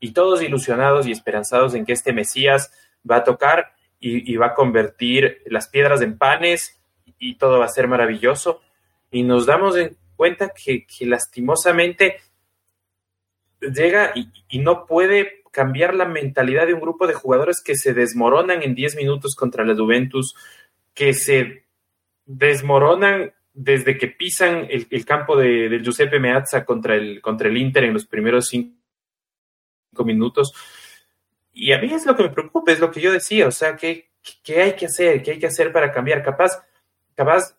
[0.00, 2.72] Y todos ilusionados y esperanzados en que este Mesías
[3.08, 6.80] va a tocar y, va a convertir las piedras en panes
[7.20, 8.62] y todo va a ser maravilloso.
[9.12, 12.16] Y nos damos en cuenta que, lastimosamente
[13.60, 14.12] llega
[14.48, 18.74] y no puede cambiar la mentalidad de un grupo de jugadores que se desmoronan en
[18.74, 20.34] 10 minutos contra la Juventus,
[20.92, 21.64] que se
[22.26, 27.84] desmoronan desde que pisan el, campo de, del Giuseppe Meazza contra el, contra el Inter
[27.84, 28.74] en los primeros 5
[30.04, 30.52] minutos.
[31.52, 33.76] Y a mí es lo que me preocupa, es lo que yo decía, o sea,
[33.76, 34.10] ¿qué,
[34.42, 35.22] qué hay que hacer?
[35.22, 36.24] ¿Qué hay que hacer para cambiar?
[36.24, 36.66] Capaz,
[37.14, 37.56] capaz,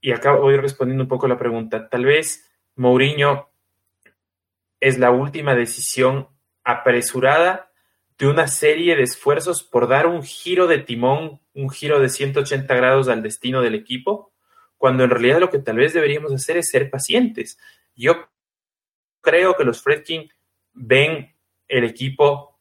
[0.00, 3.48] y acá voy respondiendo un poco la pregunta, tal vez Mourinho
[4.78, 6.28] es la última decisión
[6.64, 7.70] apresurada
[8.18, 12.74] de una serie de esfuerzos por dar un giro de timón, un giro de 180
[12.74, 14.32] grados al destino del equipo,
[14.78, 17.58] cuando en realidad lo que tal vez deberíamos hacer es ser pacientes.
[17.94, 18.28] Yo
[19.20, 20.30] creo que los Fredkin
[20.72, 21.34] ven
[21.68, 22.58] el equipo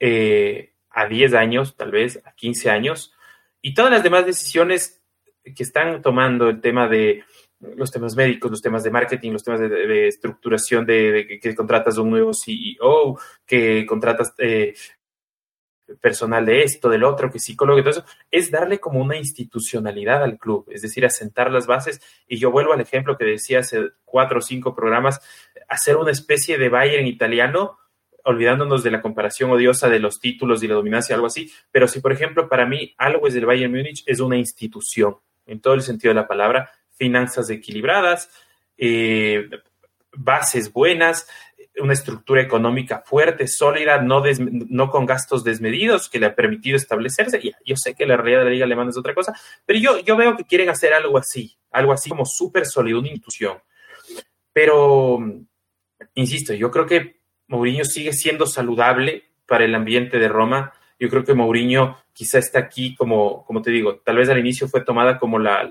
[0.00, 3.14] eh, a 10 años, tal vez a 15 años,
[3.60, 5.02] y todas las demás decisiones
[5.44, 7.24] que están tomando el tema de
[7.76, 12.10] los temas médicos, los temas de marketing, los temas de, estructuración de, que contratas un
[12.10, 14.74] nuevo CEO, que contratas eh,
[16.00, 20.22] personal de esto, del otro, que psicólogo y todo eso, es darle como una institucionalidad
[20.22, 22.00] al club, es decir, asentar las bases.
[22.26, 25.20] Y yo vuelvo al ejemplo que decía hace cuatro o cinco programas,
[25.68, 27.78] hacer una especie de Bayern italiano,
[28.24, 31.52] olvidándonos de la comparación odiosa de los títulos y la dominancia, algo así.
[31.70, 35.60] Pero si, por ejemplo, para mí algo es del Bayern Múnich, es una institución, en
[35.60, 36.70] todo el sentido de la palabra,
[37.02, 38.30] finanzas equilibradas,
[38.78, 39.50] eh,
[40.12, 41.26] bases buenas,
[41.80, 47.40] una estructura económica fuerte, sólida, no, con gastos desmedidos que le ha permitido establecerse.
[47.64, 49.34] yo sé que la realidad de la liga alemana es otra cosa,
[49.66, 53.08] pero yo, yo veo que quieren hacer algo así, algo así como súper sólido, una
[53.08, 53.58] intuición.
[54.52, 55.18] Pero,
[56.14, 57.16] insisto, yo creo que
[57.48, 60.72] Mourinho sigue siendo saludable para el ambiente de Roma.
[61.00, 64.68] Yo creo que Mourinho quizá está aquí como, como te digo, tal vez al inicio
[64.68, 65.68] fue tomada como la,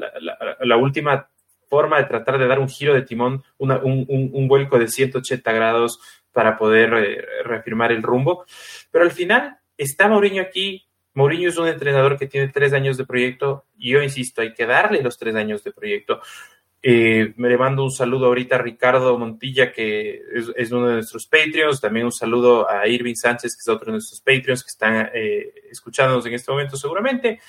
[0.59, 1.29] la última
[1.71, 6.01] forma de tratar de dar un giro de timón, un, vuelco de 180 grados
[6.33, 8.45] para poder eh, reafirmar el rumbo.
[8.91, 10.85] Pero al final está Mourinho aquí.
[11.13, 14.65] Mourinho es un entrenador que tiene tres años de proyecto y yo insisto, hay que
[14.65, 16.21] darle los tres años de proyecto.
[16.83, 20.21] Eh, me le mando un saludo ahorita a Ricardo Montilla, que
[20.55, 21.79] es, uno de nuestros Patreons.
[21.79, 25.53] También un saludo a Irving Sánchez, que es otro de nuestros Patreons, que están eh,
[25.69, 27.39] escuchándonos en este momento seguramente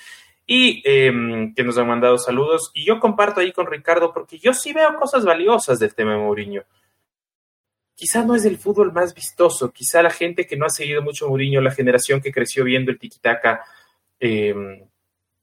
[0.45, 2.71] y em, que nos han mandado saludos.
[2.73, 6.17] Y yo comparto ahí con Ricardo porque yo sí veo cosas valiosas del tema de
[6.17, 6.63] Mourinho.
[7.95, 11.27] Quizá no es el fútbol más vistoso, quizá la gente que no ha seguido mucho
[11.27, 13.63] Mourinho, la generación que creció viendo el tiquitaca,
[14.19, 14.53] eh,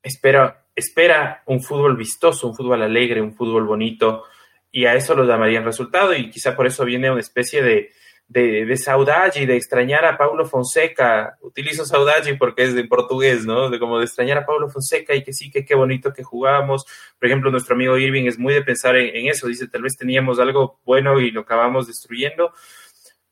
[0.03, 4.25] espera, espera un fútbol vistoso, un fútbol alegre, un fútbol bonito,
[4.73, 7.91] y a eso lo llamarían resultado, y quizá por eso viene una especie de,
[8.31, 11.37] de, de saudade, de extrañar a Paulo Fonseca.
[11.41, 13.69] Utilizo saudade porque es de portugués, ¿no?
[13.71, 16.87] De como de extrañar a Paulo Fonseca y que sí, que qué bonito que jugamos.
[17.19, 19.49] Por ejemplo, nuestro amigo Irving es muy de pensar en, eso.
[19.49, 22.53] Dice, tal vez teníamos algo bueno y lo acabamos destruyendo.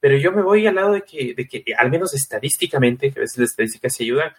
[0.01, 3.23] Pero yo me voy al lado de que, de que al menos estadísticamente, que a
[3.23, 4.33] veces las estadísticas se ayudan,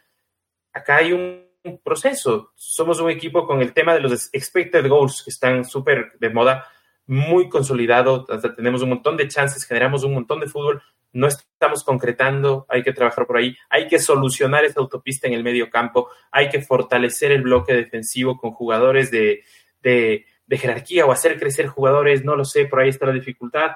[0.74, 1.49] acá hay un
[1.84, 2.52] proceso.
[2.56, 6.66] Somos un equipo con el tema de los expected goals que están súper de moda
[7.10, 8.24] muy consolidado,
[8.56, 12.94] tenemos un montón de chances, generamos un montón de fútbol, no estamos concretando, hay que
[12.94, 17.32] trabajar por ahí, hay que solucionar esa autopista en el medio campo, hay que fortalecer
[17.32, 19.44] el bloque defensivo con jugadores de,
[19.82, 23.72] de, jerarquía o hacer crecer jugadores, no lo sé, por ahí está la dificultad,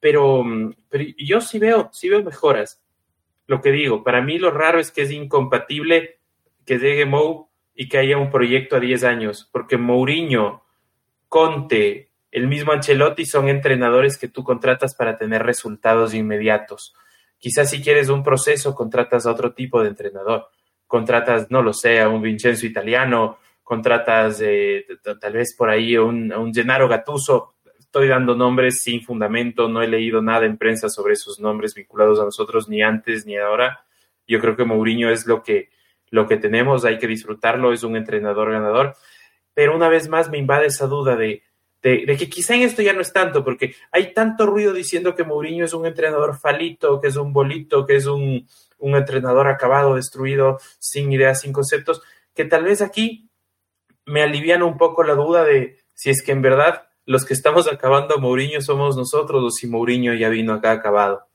[0.00, 0.44] pero,
[0.88, 2.82] pero yo sí veo, sí veo mejoras.
[3.46, 6.18] Lo que digo, para mí lo raro es que es incompatible
[6.64, 10.64] que llegue Mou y que haya un proyecto a 10 años, porque Mourinho,
[11.28, 16.94] Conte, el mismo Ancelotti son entrenadores que tú contratas para tener resultados inmediatos.
[17.38, 20.48] Quizás si quieres un proceso, contratas a otro tipo de entrenador.
[20.86, 24.86] Contratas, no lo sé, a un Vincenzo italiano, contratas eh,
[25.20, 27.54] tal vez por ahí a un, un Gennaro Gattuso.
[27.78, 32.20] Estoy dando nombres sin fundamento, no he leído nada en prensa sobre esos nombres vinculados
[32.20, 33.84] a nosotros, ni antes ni ahora.
[34.26, 35.68] Yo creo que Mourinho es lo que,
[36.12, 38.94] lo que tenemos, hay que disfrutarlo, es un entrenador ganador.
[39.54, 41.42] Pero una vez más me invade esa duda de,
[41.82, 45.24] de, que quizá en esto ya no es tanto, porque hay tanto ruido diciendo que
[45.24, 48.46] Mourinho es un entrenador falito, que es un bolito, que es un,
[48.78, 52.02] entrenador acabado, destruido, sin ideas, sin conceptos,
[52.34, 53.30] que tal vez aquí
[54.04, 57.72] me alivian un poco la duda de si es que en verdad los que estamos
[57.72, 61.26] acabando a Mourinho somos nosotros o si Mourinho ya vino acá acabado.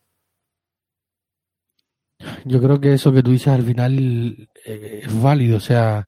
[2.46, 6.08] Yo creo que eso que tú dices al final eh, es válido, o sea,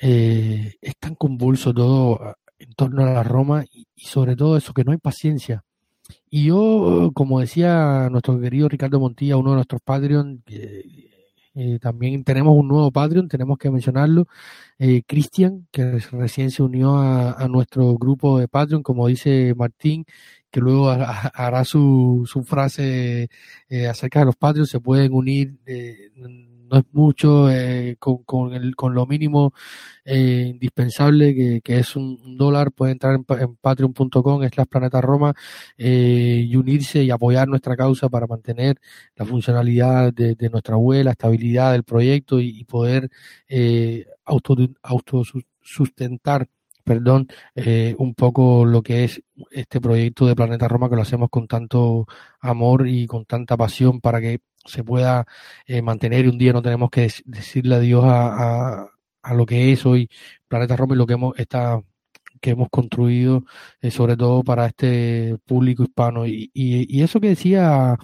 [0.00, 4.84] eh, es tan convulso todo en torno a la Roma y, sobre todo eso, que
[4.84, 5.64] no hay paciencia.
[6.30, 10.42] Y yo, como decía nuestro querido Ricardo Montilla, uno de nuestros Patreon,
[11.58, 14.26] eh, también tenemos un nuevo Patreon, tenemos que mencionarlo,
[14.78, 20.04] eh, Cristian, que recién se unió a, nuestro grupo de Patreon, como dice Martín,
[20.50, 23.28] que luego hará su, su frase
[23.68, 25.58] eh, acerca de los Patreons, se pueden unir
[26.68, 29.52] no es mucho, eh, con, con, el, con lo mínimo
[30.04, 35.00] eh, indispensable que, que, es un, dólar, puede entrar en, en patreon.com, es las Planeta
[35.00, 35.34] Roma,
[35.78, 38.80] eh, y unirse y apoyar nuestra causa para mantener
[39.16, 43.10] la funcionalidad de, nuestra web, la estabilidad del proyecto y, poder
[43.48, 46.48] eh, auto, autosustentar
[46.86, 51.30] perdón, eh, un poco lo que es este proyecto de Planeta Roma que lo hacemos
[51.30, 52.06] con tanto
[52.40, 55.26] amor y con tanta pasión para que se pueda
[55.66, 58.88] eh, mantener y un día no tenemos que decirle adiós a,
[59.22, 60.08] a, lo que es hoy
[60.48, 61.82] Planeta Roma y lo que hemos está,
[62.40, 63.44] que hemos construido
[63.80, 66.26] eh, sobre todo para este público hispano.
[66.26, 67.96] Y, y, eso que decía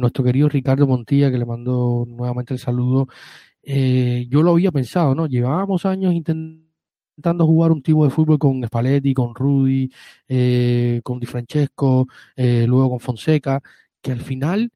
[0.00, 3.06] nuestro querido Ricardo Montilla que le mandó nuevamente el saludo
[3.62, 6.65] yo lo había pensado no llevábamos años intentando
[7.16, 9.90] intentando jugar un tipo de fútbol con Spalletti, con Rudy,
[10.28, 12.06] eh, con Di Francesco,
[12.36, 13.62] eh, luego con Fonseca,
[14.02, 14.70] que al final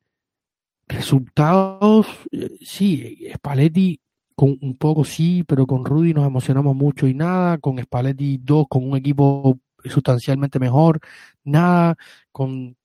[0.89, 4.01] resultados, eh, sí, Spalletti
[4.35, 8.67] con un poco sí, pero con Rudy nos emocionamos mucho y nada, con Spalletti 2,
[8.69, 10.99] con un equipo sustancialmente mejor,
[11.45, 11.97] nada,
[12.33, 12.77] con,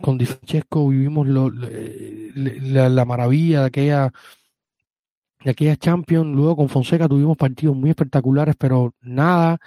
[0.00, 4.12] con Di Francesco vivimos lo, la, la maravilla de aquella
[5.44, 6.34] de aquella Champions.
[6.34, 9.58] Luego con Fonseca tuvimos partidos muy espectaculares, pero nada.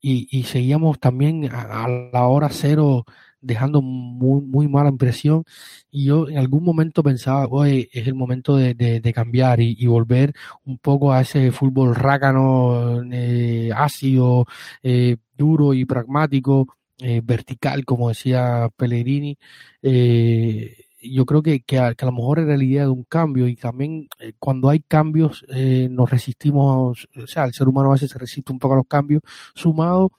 [0.00, 3.04] Y, y seguíamos también a, la hora cero
[3.40, 5.44] dejando muy, muy mala impresión.
[5.90, 9.86] Y yo en algún momento pensaba, oye, es el momento de, de, cambiar y, y,
[9.86, 10.32] volver
[10.64, 14.46] un poco a ese fútbol rácano, eh, ácido,
[14.82, 19.38] eh, duro y pragmático, eh, vertical, como decía Pellegrini.
[19.82, 23.56] Eh, yo creo que, que, a, lo mejor era la idea de un cambio y
[23.56, 28.10] también eh, cuando hay cambios eh, nos resistimos, o sea, el ser humano a veces
[28.10, 29.22] se resiste un poco a los cambios,
[29.54, 30.12] sumado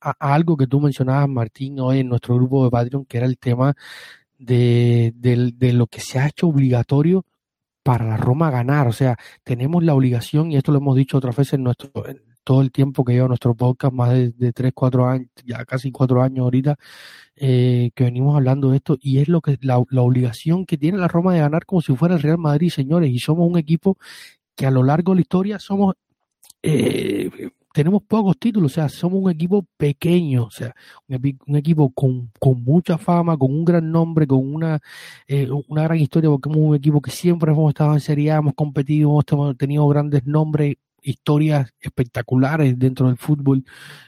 [0.00, 3.38] a, algo que tú mencionabas, Martín, hoy en nuestro grupo de Patreon, que era el
[3.38, 3.74] tema
[4.38, 7.26] de, de, lo que se ha hecho obligatorio
[7.82, 8.88] para la Roma ganar.
[8.88, 11.90] O sea, tenemos la obligación, y esto lo hemos dicho otras veces en nuestro,
[12.48, 15.92] todo el tiempo que lleva nuestro podcast, más de, de 3, 4 años, ya casi
[15.92, 16.76] 4 años ahorita,
[17.36, 21.08] eh, que venimos hablando de esto, y es lo que la, obligación que tiene la
[21.08, 23.98] Roma de ganar como si fuera el Real Madrid, señores, y somos un equipo
[24.56, 25.94] que a lo largo de la historia somos
[26.62, 30.74] eh, tenemos pocos títulos, o sea, somos un equipo pequeño, o sea,
[31.06, 34.80] un, equipo con, con, mucha fama, con un gran nombre, con una,
[35.26, 38.54] eh, una gran historia, porque somos un equipo que siempre hemos estado en Serie hemos
[38.54, 40.76] competido, hemos tenido grandes nombres,
[41.08, 43.64] historias espectaculares dentro del fútbol.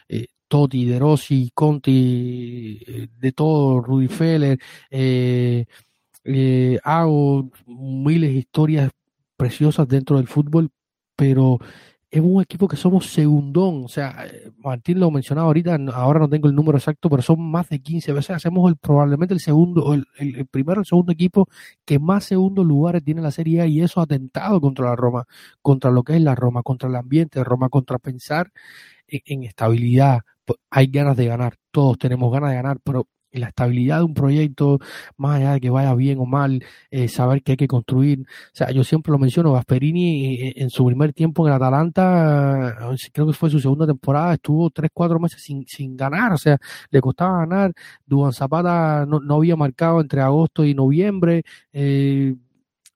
[0.09, 4.59] Eh, Totti, De Rossi, Conti, eh, de todo, Rudy Feller,
[4.91, 5.65] eh,
[6.25, 8.91] eh, hago miles de historias
[9.37, 10.71] preciosas dentro del fútbol,
[11.17, 11.59] pero
[12.11, 16.29] es un equipo que somos segundón, o sea, eh, Martín lo mencionaba ahorita, ahora no
[16.29, 19.95] tengo el número exacto, pero son más de 15 veces, hacemos el, probablemente el segundo,
[19.95, 21.49] el, el, primero o el segundo equipo
[21.85, 25.25] que más segundos lugares tiene la Serie A y eso ha atentado contra la Roma,
[25.63, 28.51] contra lo que es la Roma, contra el ambiente de Roma, contra pensar
[29.07, 30.23] en estabilidad,
[30.71, 34.79] hay ganas de ganar, todos tenemos ganas de ganar, pero la estabilidad de un proyecto,
[35.17, 38.21] más allá de que vaya bien o mal, eh, saber que hay que construir.
[38.21, 42.77] O sea, yo siempre lo menciono, Gasperini eh, en su primer tiempo en el Atalanta,
[43.13, 46.59] creo que fue su segunda temporada, estuvo tres, cuatro meses sin, sin ganar, o sea,
[46.91, 47.73] le costaba ganar.
[48.07, 51.45] Duan Zapata no, no había marcado entre agosto y noviembre.
[51.73, 52.35] Eh,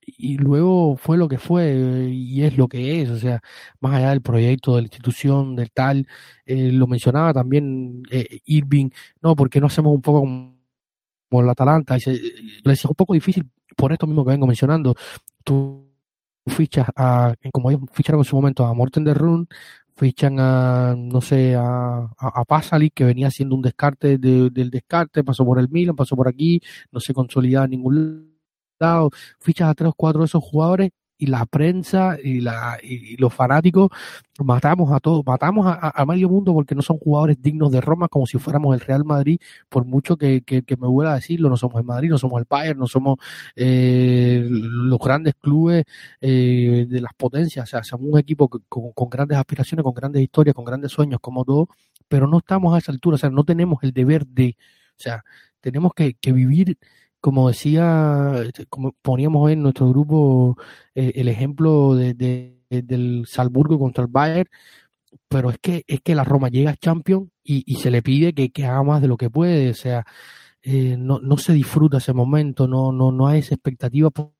[0.06, 3.40] y luego fue lo que fue y es lo que es, o sea,
[3.80, 6.06] más allá del proyecto, de la institución, del tal,
[6.46, 8.90] eh, lo mencionaba también eh, Irving,
[9.22, 10.54] no, porque no hacemos un poco como,
[11.42, 11.96] el Atalanta?
[11.96, 14.94] Y se, le decía un poco difícil por esto mismo que vengo mencionando.
[15.42, 15.90] Tú
[16.46, 19.48] fichas a, como ellos ficharon en su momento a Morten de Run,
[19.96, 25.44] fichan a, no sé, a, a, Pasali, que venía siendo un descarte del descarte, pasó
[25.44, 26.60] por el Milan, pasó por aquí,
[26.92, 28.33] no se consolidaba en ningún
[29.40, 33.32] fichas a tres o cuatro de esos jugadores y la prensa y, la, y, los
[33.32, 33.90] fanáticos
[34.40, 38.26] matamos a todos, matamos a, medio mundo porque no son jugadores dignos de Roma como
[38.26, 41.78] si fuéramos el Real Madrid, por mucho que, que, me vuelva a decirlo, no somos
[41.78, 43.18] el Madrid, no somos el Bayern, no somos
[43.54, 45.84] eh, los grandes clubes
[46.20, 50.22] eh, de las potencias, o sea, somos un equipo con, con, grandes aspiraciones, con grandes
[50.22, 51.68] historias, con grandes sueños, como todo,
[52.08, 54.56] pero no estamos a esa altura, o sea, no tenemos el deber de,
[54.98, 55.24] o sea,
[55.60, 56.76] tenemos que, que vivir
[57.24, 58.34] como decía,
[58.68, 60.58] como poníamos hoy en nuestro grupo
[60.94, 62.12] eh, el ejemplo de,
[62.68, 64.50] del Salzburgo contra el Bayern,
[65.26, 68.66] pero es que es que la Roma llega a Champions y, se le pide que,
[68.66, 70.04] haga más de lo que puede, o sea,
[70.62, 74.32] eh, no, no se disfruta ese momento, no, no, no hay esa expectativa por,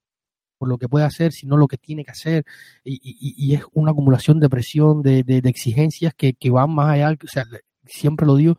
[0.61, 2.45] lo que puede hacer, sino lo que tiene que hacer,
[2.85, 7.13] y, y, es una acumulación de presión, de, de, exigencias que, que van más allá,
[7.13, 7.47] o sea,
[7.87, 8.59] siempre lo digo,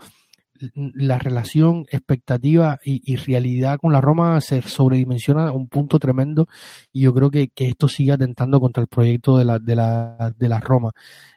[0.73, 6.47] la relación expectativa y, realidad con la Roma se sobredimensiona a un punto tremendo
[6.91, 10.49] y yo creo que, esto sigue atentando contra el proyecto de la, de la, de
[10.49, 10.91] la Roma.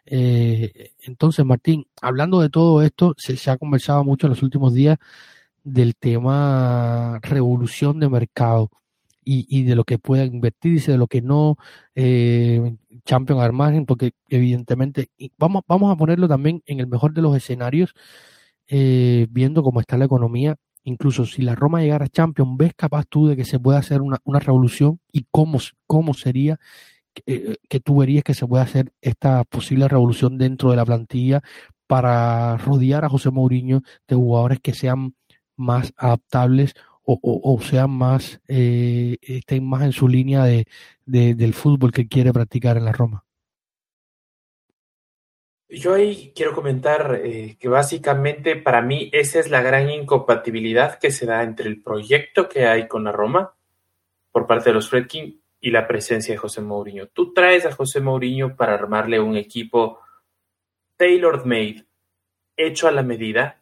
[0.07, 4.99] Eh, entonces, Martín, hablando de todo esto, se, ha conversado mucho en los últimos días
[5.65, 8.71] del tema revolución de mercado
[9.25, 11.57] y, y de lo que pueda invertirse, de lo que no,
[11.95, 17.37] eh, Champion al porque evidentemente, vamos, vamos a ponerlo también en el mejor de los
[17.37, 17.95] escenarios,
[18.69, 23.05] eh, viendo cómo está la economía, incluso si la Roma llegara a Champions, ¿ves capaz
[23.09, 26.59] tú de que se pueda hacer una, una revolución y cómo, cómo sería
[27.27, 31.43] eh, que tú verías que se puede hacer esta posible revolución dentro de la plantilla
[31.87, 35.15] para rodear a José Mourinho de jugadores que sean
[35.57, 36.75] más adaptables
[37.11, 40.67] o, o, sean más, eh, estén más en su línea de,
[41.07, 43.25] del fútbol que quiere practicar en la Roma?
[45.71, 51.11] Yo ahí quiero comentar eh, que básicamente para mí esa es la gran incompatibilidad que
[51.11, 53.55] se da entre el proyecto que hay con la Roma
[54.33, 57.09] por parte de los Fredkin y la presencia de José Mourinho.
[57.09, 60.01] Tú traes a José Mourinho para armarle un equipo
[60.97, 61.87] tailor made,
[62.57, 63.61] hecho a la medida,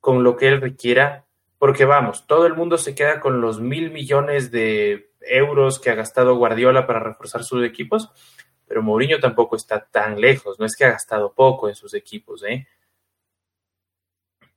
[0.00, 1.26] con lo que él requiera,
[1.58, 5.94] Porque vamos, todo el mundo se queda con los mil millones de euros que ha
[5.94, 8.10] gastado Guardiola para reforzar sus equipos,
[8.72, 12.42] pero Mourinho tampoco está tan lejos, no es que ha gastado poco en sus equipos,
[12.42, 12.66] ¿eh?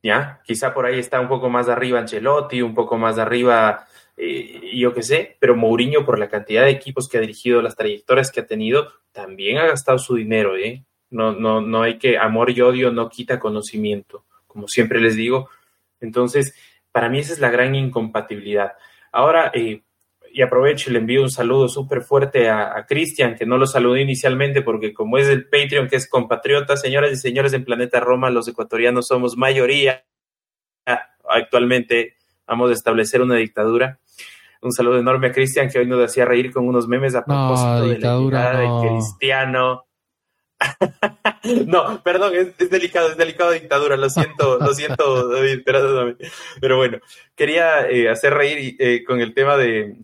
[0.01, 0.39] ¿Ya?
[0.45, 3.86] Quizá por ahí está un poco más arriba Ancelotti, un poco más arriba,
[4.16, 7.76] eh, yo qué sé, pero Mourinho por la cantidad de equipos que ha dirigido, las
[7.76, 10.86] trayectorias que ha tenido, también ha gastado su dinero, ¿eh?
[11.09, 15.49] No, no, no hay que, amor y odio no quita conocimiento, como siempre les digo.
[15.99, 16.55] Entonces,
[16.93, 18.76] para mí esa es la gran incompatibilidad.
[19.11, 19.82] Ahora, eh,
[20.36, 24.01] y aprovecho y le envío un saludo súper fuerte a, Cristian, que no lo saludé
[24.01, 28.29] inicialmente porque como es el Patreon, que es compatriota, señoras y señores en Planeta Roma,
[28.29, 30.03] los ecuatorianos somos mayoría.
[31.29, 33.99] Actualmente vamos a establecer una dictadura.
[34.61, 37.88] Un saludo enorme a Cristian, que hoy nos hacía reír con unos memes a propósito
[37.88, 39.86] de la llegada de Cristiano.
[41.65, 45.61] no, perdón, es, delicado, es delicado dictadura, lo siento, lo siento, David,
[46.59, 46.97] pero, bueno,
[47.36, 49.95] quería eh, hacer reír eh, con el tema de,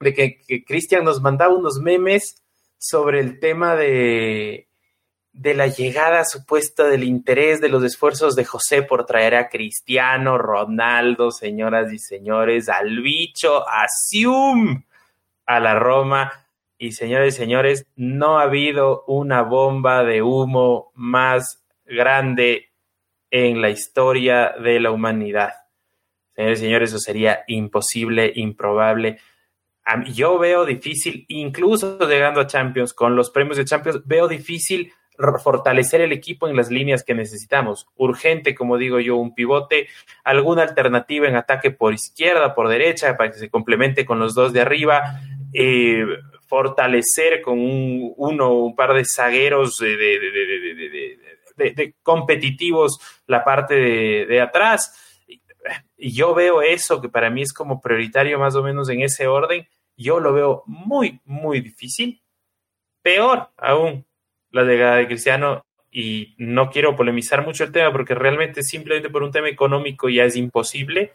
[0.00, 2.42] de que, Cristian nos mandaba unos memes
[2.78, 4.68] sobre el tema de,
[5.32, 10.38] de la llegada supuesta del interés de los esfuerzos de José por traer a Cristiano
[10.38, 14.84] Ronaldo, señoras y señores, al bicho, a Sium,
[15.44, 16.46] a la Roma.
[16.78, 22.70] Y señores y señores, no ha habido una bomba de humo más grande
[23.30, 25.52] en la historia de la humanidad.
[26.34, 29.18] Señores y señores, eso sería imposible, improbable
[30.12, 34.92] yo veo difícil, incluso llegando a Champions, con los premios de Champions, veo difícil
[35.42, 37.88] fortalecer el equipo en las líneas que necesitamos.
[37.96, 39.88] Urgente, como digo yo, un pivote,
[40.24, 44.52] alguna alternativa en ataque por izquierda, por derecha, para que se complemente con los dos
[44.52, 45.20] de arriba,
[45.52, 46.06] eh,
[46.46, 49.96] fortalecer con un, uno un par de zagueros de,
[51.56, 53.74] de competitivos la parte
[54.26, 55.09] de, atrás.
[55.96, 59.66] Yo veo eso, que para mí es como prioritario más o menos en ese orden,
[59.96, 62.22] yo lo veo muy, muy difícil.
[63.02, 64.06] Peor aún
[64.50, 69.22] la llegada de Cristiano y no quiero polemizar mucho el tema porque realmente simplemente por
[69.22, 71.12] un tema económico ya es imposible,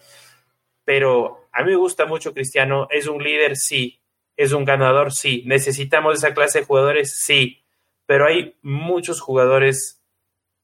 [0.84, 4.00] pero a mí me gusta mucho Cristiano, es un líder, sí,
[4.38, 7.64] es un ganador, sí, necesitamos esa clase de jugadores, sí,
[8.06, 10.04] pero hay muchos jugadores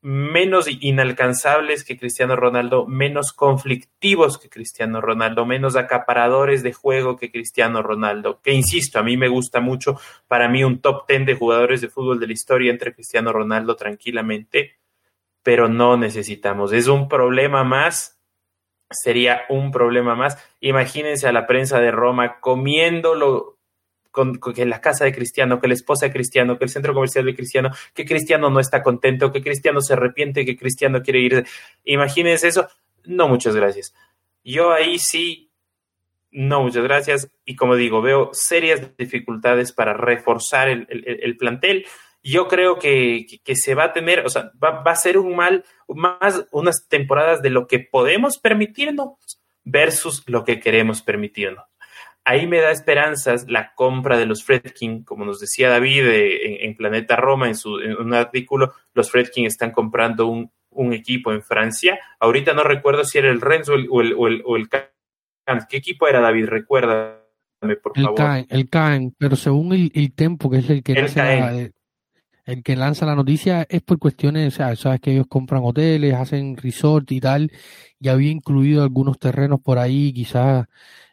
[0.02, 7.32] menos inalcanzables que Cristiano Ronaldo, menos conflictivos que Cristiano Ronaldo, menos acaparadores de juego que
[7.32, 11.36] Cristiano Ronaldo, que insisto, a mí me gusta mucho, para mí un top ten de
[11.36, 14.78] jugadores de fútbol de la historia entre Cristiano Ronaldo tranquilamente,
[15.44, 18.20] pero no necesitamos, es un problema más,
[18.90, 20.38] sería un problema más.
[20.60, 23.58] Imagínense a la prensa de Roma comiéndolo
[24.12, 27.26] con, que la casa de Cristiano, que la esposa de Cristiano, que el centro comercial
[27.26, 31.46] de Cristiano, que Cristiano no está contento, que Cristiano se arrepiente, que Cristiano quiere ir.
[31.86, 32.68] Imagínense eso.
[33.06, 33.94] No, muchas gracias.
[34.44, 35.50] Yo ahí sí,
[36.32, 37.32] no, muchas gracias.
[37.46, 41.86] Y como digo, veo serias dificultades para reforzar el, plantel.
[42.24, 45.64] Yo creo que, se va a tener, o sea, va, va a ser un mal,
[45.88, 49.16] más unas temporadas de lo que podemos permitirnos
[49.64, 51.71] versus lo que queremos permitirnos
[52.26, 56.76] ahí me da esperanzas la compra de los Fredkin, como nos decía David eh, en,
[56.76, 60.52] Planeta Roma en, su, un artículo, los Fredkin están comprando un,
[60.94, 62.00] equipo en Francia.
[62.20, 66.08] Ahorita no recuerdo si era el Rennes o el, o el, o el, ¿Qué equipo
[66.08, 66.46] era David?
[66.46, 68.46] Recuérdame, por favor.
[68.50, 71.74] el Caen, pero según el, el Tempo, que es el que el,
[72.52, 76.14] el que lanza la noticia, es por cuestiones, o sea, sabes que ellos compran hoteles,
[76.14, 77.52] hacen resort y tal,
[78.00, 80.66] y había incluido algunos terrenos por ahí, quizás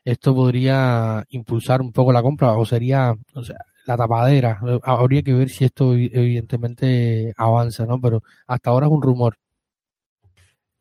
[0.04, 3.14] esto podría impulsar un poco la compra o sería
[3.86, 4.60] la tapadera.
[4.82, 8.00] Habría que ver si esto evidentemente avanza, ¿no?
[8.00, 9.38] Pero hasta ahora es un rumor.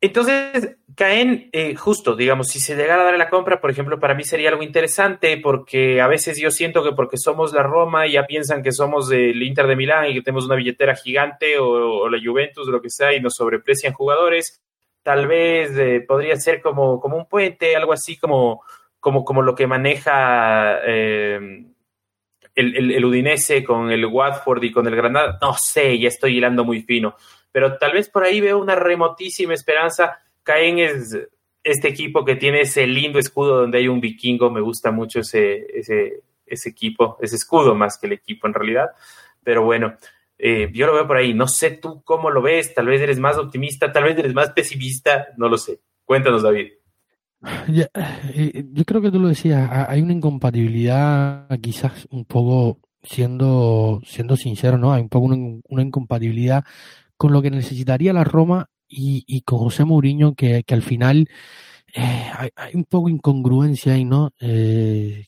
[0.00, 4.14] Entonces, caen eh, justo, digamos, si se llegara a dar la compra, por ejemplo, para
[4.14, 8.24] mí sería algo interesante porque a veces yo siento que porque somos la Roma ya
[8.26, 12.18] piensan que somos el Inter de Milán y que tenemos una billetera gigante o, la
[12.24, 14.60] Juventus o lo que sea y nos sobreprecian jugadores.
[15.02, 18.62] Tal vez eh, podría ser como, como un puente, algo así como,
[19.00, 21.64] como, como lo que maneja eh,
[22.54, 26.64] el, el, Udinese con el Watford y con el Granada, no sé, ya estoy hilando
[26.64, 27.16] muy fino,
[27.52, 30.18] pero tal vez por ahí veo una remotísima esperanza.
[30.42, 31.16] Caen es
[31.62, 35.66] este equipo que tiene ese lindo escudo donde hay un vikingo, me gusta mucho ese,
[35.78, 38.90] ese, ese equipo, ese escudo más que el equipo en realidad,
[39.42, 39.94] pero bueno.
[40.40, 43.18] Eh, yo lo veo por ahí, no sé tú cómo lo ves, tal vez eres
[43.18, 45.80] más optimista, tal vez eres más pesimista, no lo sé.
[46.04, 46.68] Cuéntanos, David.
[48.34, 54.36] Eh, yo creo que tú lo decías, hay una incompatibilidad quizás un poco, siendo, siendo
[54.36, 54.92] sincero, ¿no?
[54.92, 56.64] Hay un poco una, incompatibilidad
[57.18, 61.28] con lo que necesitaría la Roma y, y con José Mourinho, que, que al final
[61.94, 64.30] eh, hay, un poco incongruencia ahí, ¿no?
[64.40, 65.26] Eh,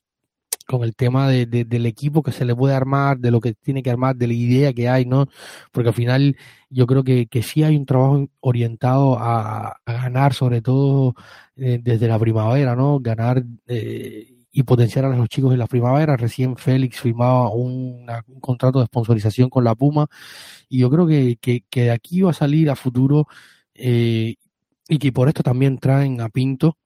[0.66, 3.82] con el tema de, del equipo que se le puede armar, de lo que tiene
[3.82, 5.26] que armar, de la idea que hay, ¿no?
[5.72, 6.36] Porque al final
[6.68, 11.14] yo creo que, que sí hay un trabajo orientado a, ganar, sobre todo
[11.56, 13.00] eh, desde la primavera, ¿no?
[13.00, 16.16] Ganar eh, y potenciar a los chicos en la primavera.
[16.16, 18.06] Recién Félix firmaba un
[18.40, 20.08] contrato de sponsorización con la Puma
[20.68, 23.26] y yo creo que, que, que de aquí va a salir a futuro
[23.74, 24.36] eh,
[24.88, 26.76] y que por esto también traen a Pinto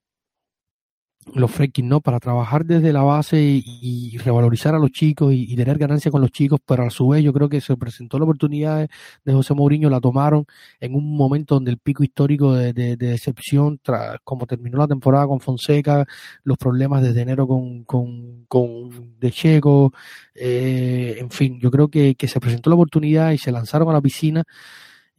[1.33, 2.01] los freaking, ¿no?
[2.01, 6.31] Para trabajar desde la base y, revalorizar a los chicos y, tener ganancia con los
[6.31, 8.89] chicos, pero a su vez yo creo que se presentó la oportunidad
[9.25, 10.47] de, José Mourinho, la tomaron
[10.81, 13.81] en un momento donde el pico histórico de, decepción,
[14.23, 16.07] como terminó la temporada con Fonseca,
[16.45, 19.93] los problemas desde enero con, con, con De Checo,
[20.35, 24.01] eh, en fin, yo creo que, se presentó la oportunidad y se lanzaron a la
[24.01, 24.45] piscina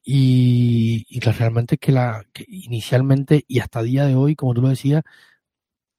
[0.04, 4.62] y, y realmente es que la que inicialmente y hasta día de hoy, como tú
[4.62, 5.04] lo decías,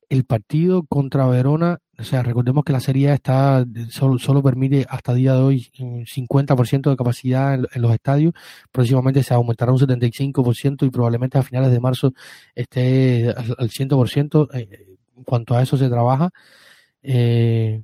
[0.09, 5.15] el partido contra Verona, o sea, recordemos que la serie está solo, solo permite hasta
[5.15, 8.35] día de hoy un 50% de capacidad en, los estadios,
[8.71, 12.13] próximamente se aumentará un 75% y probablemente a finales de marzo
[12.55, 14.87] esté al, 100%, eh,
[15.17, 16.31] en cuanto a eso se trabaja.
[17.03, 17.83] Eh,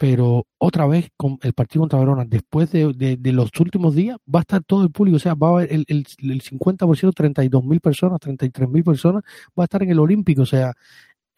[0.00, 4.38] pero otra vez con el partido contra Verona, después de, de, los últimos días, va
[4.38, 7.64] a estar todo el público, o sea, va a haber el, el, el 50%, 32
[7.64, 9.22] mil personas, 33 mil personas,
[9.58, 10.72] va a estar en el Olímpico, o sea,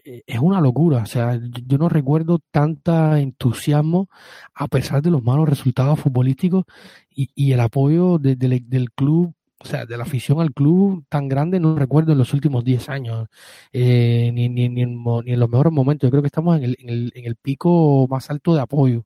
[0.05, 0.99] es una locura.
[1.03, 4.09] O sea, yo no recuerdo tanta entusiasmo
[4.55, 6.65] a pesar de los malos resultados futbolísticos
[7.11, 11.77] y, el apoyo del club, o sea, de la afición al club tan grande, no
[11.77, 13.29] recuerdo en los últimos 10 años,
[13.73, 16.09] eh, ni, ni, ni, en, ni, en, los mejores momentos.
[16.09, 19.05] Yo creo que estamos en el, en el, en el pico más alto de apoyo.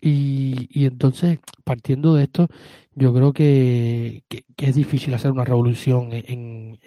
[0.00, 2.48] Y, y entonces, partiendo de esto,
[2.94, 6.78] yo creo que, que, es difícil hacer una revolución en,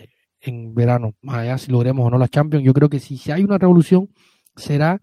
[0.41, 2.65] en verano, más allá si logremos o no la Champions.
[2.65, 4.09] Yo creo que si, si hay una revolución,
[4.55, 4.99] será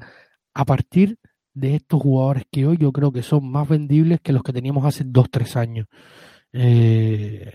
[0.55, 1.19] a partir
[1.55, 4.85] de estos jugadores que hoy yo creo que son más vendibles que los que teníamos
[4.85, 5.87] hace dos, tres años.
[6.53, 7.53] Eh,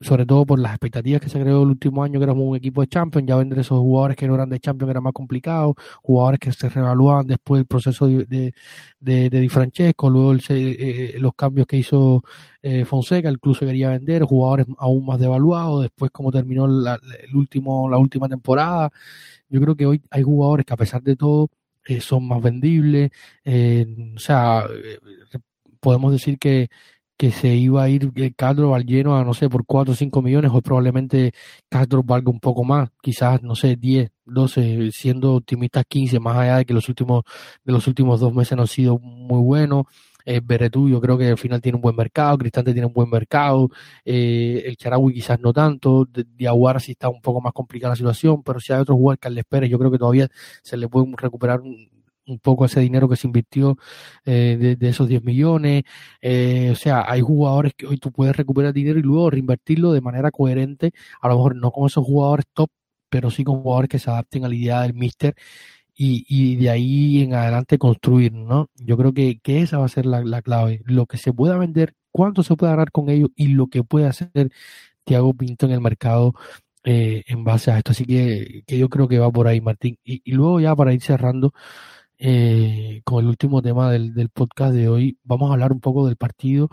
[0.00, 2.80] sobre todo por las expectativas que se creó el último año, que éramos un equipo
[2.80, 6.40] de Champions, ya vender esos jugadores que no eran de Champions era más complicado, jugadores
[6.40, 8.54] que se reevaluaban después del proceso de, de,
[9.30, 12.24] de, Di Francesco, luego el, eh, los cambios que hizo
[12.62, 16.98] eh, Fonseca, el club se quería vender, jugadores aún más devaluados, después como terminó la,
[17.22, 18.90] el último, la última temporada,
[19.50, 21.50] yo creo que hoy hay jugadores que a pesar de todo
[21.84, 23.10] eh, son más vendibles,
[23.44, 24.64] o sea,
[25.80, 26.68] podemos decir que
[27.20, 30.22] que se iba a ir Castro al lleno a no sé por 4 o 5
[30.22, 31.32] millones, hoy probablemente
[31.68, 36.56] Castro valga un poco más, quizás no sé 10, 12, siendo optimistas 15, más allá
[36.56, 37.24] de que los últimos
[37.62, 39.84] de los últimos dos meses no han sido muy buenos.
[40.24, 43.10] Eh, Beretú yo creo que al final tiene un buen mercado, Cristante tiene un buen
[43.10, 43.68] mercado,
[44.04, 48.42] eh, el Charaui quizás no tanto, Diaguara sí está un poco más complicada la situación,
[48.42, 50.28] pero si hay otros jugadores al Pérez yo creo que todavía
[50.62, 51.89] se le puede recuperar un,
[52.30, 53.76] un poco ese dinero que se invirtió
[54.24, 55.84] eh, de, esos 10 millones.
[56.20, 60.00] Eh, o sea, hay jugadores que hoy tú puedes recuperar dinero y luego reinvertirlo de
[60.00, 62.70] manera coherente, a lo mejor no con esos jugadores top,
[63.08, 65.34] pero sí con jugadores que se adapten a la idea del mister
[65.94, 68.70] y, y de ahí en adelante construir, ¿no?
[68.76, 70.82] Yo creo que, que esa va a ser la, la, clave.
[70.86, 74.06] Lo que se pueda vender, cuánto se puede ganar con ellos y lo que puede
[74.06, 74.30] hacer
[75.04, 76.34] Thiago Pinto en el mercado
[76.84, 77.92] eh, en base a esto.
[77.92, 79.98] Así que, que yo creo que va por ahí, Martín.
[80.04, 81.52] Y luego ya para ir cerrando,
[82.20, 85.18] eh, con el último tema del, podcast de hoy.
[85.24, 86.68] Vamos a hablar un poco del partido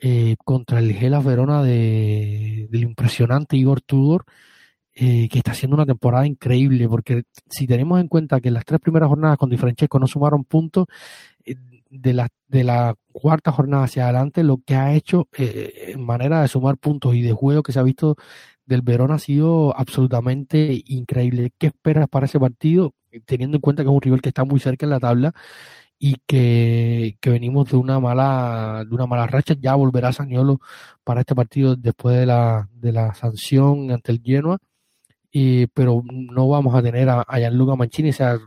[0.00, 4.24] eh, contra el Gela Verona de, del impresionante Igor Tudor,
[4.94, 8.80] eh, que está haciendo una temporada increíble, porque si tenemos en cuenta que las tres
[8.80, 10.86] primeras jornadas con Di Francesco no sumaron puntos,
[11.44, 11.56] eh,
[11.90, 16.42] de la, de la cuarta jornada hacia adelante, lo que ha hecho eh, en manera
[16.42, 18.16] de sumar puntos y de juego que se ha visto
[18.64, 21.52] del Verona ha sido absolutamente increíble.
[21.58, 22.94] ¿Qué esperas para ese partido?
[23.24, 25.32] Teniendo en cuenta que es un rival que está muy cerca en la tabla
[25.98, 29.54] y que, que venimos de una mala de una mala racha.
[29.60, 30.60] Ya volverá Saniolo
[31.04, 34.58] para este partido después de la, de la sanción ante el Genoa
[35.74, 38.38] pero no vamos a tener a, Gianluca Mancini, o sea,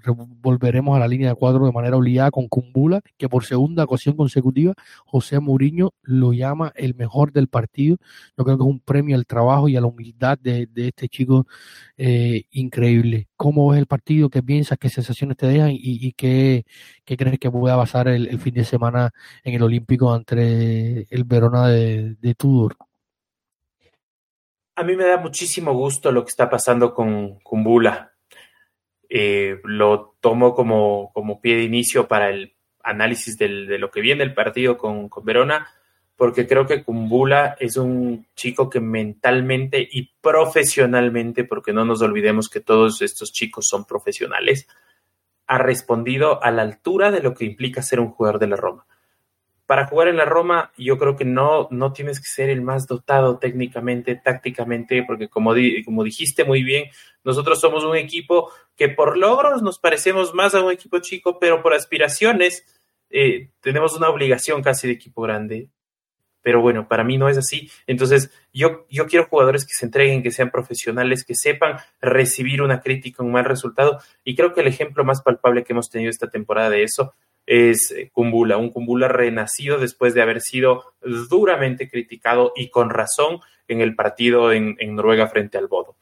[0.42, 4.16] volveremos a la línea de cuatro de manera obligada con Cumbula, que por segunda ocasión
[4.16, 4.74] consecutiva
[5.06, 7.98] José Mourinho lo llama el mejor del partido.
[8.38, 11.48] Yo creo que es un premio al trabajo y a la humildad de, este chico
[11.98, 13.28] eh, increíble.
[13.36, 14.30] ¿Cómo ves el partido?
[14.30, 14.78] ¿Qué piensas?
[14.78, 15.72] ¿Qué sensaciones te dejan?
[15.72, 16.66] ¿Y, y qué,
[17.06, 19.12] qué, crees que pueda pasar el, fin de semana
[19.44, 22.78] en el Olímpico entre el Verona de Tudor?
[24.80, 27.66] A mí me da muchísimo gusto lo que está pasando con, con.
[29.10, 34.24] Eh, lo tomo como, como, pie de inicio para el análisis de lo que viene
[34.24, 35.68] el partido con, con, Verona,
[36.16, 42.48] porque creo que Kumbula es un chico que mentalmente y profesionalmente, porque no nos olvidemos
[42.48, 44.66] que todos estos chicos son profesionales,
[45.48, 48.86] ha respondido a la altura de lo que implica ser un jugador de la Roma.
[49.70, 52.88] Para jugar en la Roma, yo creo que no, no tienes que ser el más
[52.88, 55.54] dotado técnicamente, tácticamente, porque como,
[55.86, 56.86] como dijiste muy bien,
[57.24, 61.62] nosotros somos un equipo que por logros nos parecemos más a un equipo chico, pero
[61.62, 62.66] por aspiraciones
[63.12, 65.70] eh, tenemos una obligación casi de equipo grande
[66.42, 67.70] pero bueno, para mí no es así.
[67.86, 72.80] Entonces, yo, yo quiero jugadores que se entreguen, que sean profesionales, que sepan recibir una
[72.80, 74.00] crítica, un mal resultado.
[74.24, 77.14] Y creo que el ejemplo más palpable que hemos tenido esta temporada de eso
[77.50, 83.82] es Kumbula, un Kumbula renacido después de haber sido duramente criticado y con razón en
[83.82, 85.96] el partido en, Noruega frente al Bodo.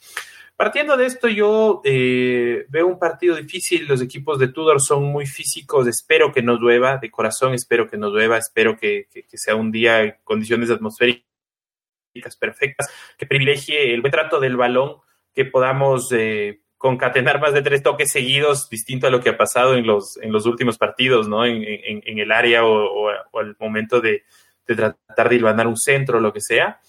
[0.57, 3.87] Partiendo de esto, yo eh, veo un partido difícil.
[3.87, 5.87] Los equipos de Tudor son muy físicos.
[5.87, 8.37] Espero que no llueva, de corazón espero que no llueva.
[8.37, 11.23] Espero que, sea un día en condiciones atmosféricas
[12.37, 14.97] perfectas, que privilegie el buen trato del balón,
[15.33, 19.75] que podamos eh, concatenar más de tres toques seguidos, distinto a lo que ha pasado
[19.75, 21.45] en los, en los últimos partidos, ¿no?
[21.45, 24.23] En, el área o, al momento de,
[24.67, 26.79] de tratar de hilvanar un centro o lo que sea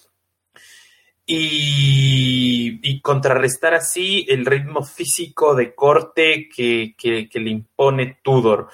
[1.31, 6.95] y, contrarrestar así el ritmo físico de corte que,
[7.33, 8.69] le impone Tudor.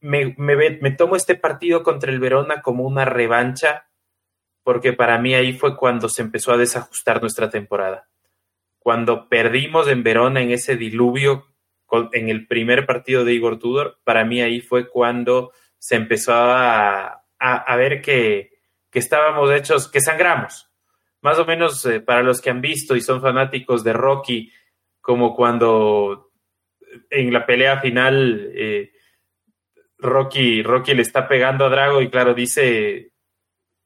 [0.00, 3.86] Me, me, tomo este partido contra el Verona como una revancha,
[4.62, 8.08] porque para mí ahí fue cuando se empezó a desajustar nuestra temporada.
[8.82, 11.46] Cuando perdimos en Verona en ese diluvio,
[12.12, 17.24] en el primer partido de Igor Tudor, para mí ahí fue cuando se empezó a,
[17.76, 18.52] ver que,
[18.90, 20.70] que estábamos hechos, que sangramos,
[21.20, 24.52] más o menos eh, para los que han visto y son fanáticos de Rocky,
[25.00, 26.30] como cuando
[27.10, 28.92] en la pelea final eh,
[29.98, 33.12] Rocky, Rocky le está pegando a Drago y claro, dice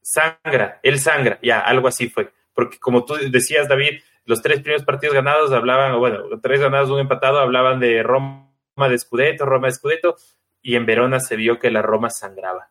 [0.01, 2.31] sangra, él sangra, ya, algo así fue.
[2.53, 6.99] Porque como tú decías, David, los tres primeros partidos ganados hablaban, bueno, tres ganados, un
[6.99, 8.51] empatado, hablaban de Roma
[8.89, 10.17] de Scudetto, Roma de Scudetto,
[10.61, 12.69] y en Verona se vio que la Roma sangraba.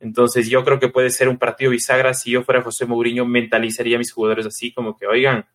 [0.00, 2.14] Entonces yo creo que puede ser un partido bisagra.
[2.14, 5.46] Si yo fuera José Mourinho, mentalizaría a mis jugadores así como que, oigan,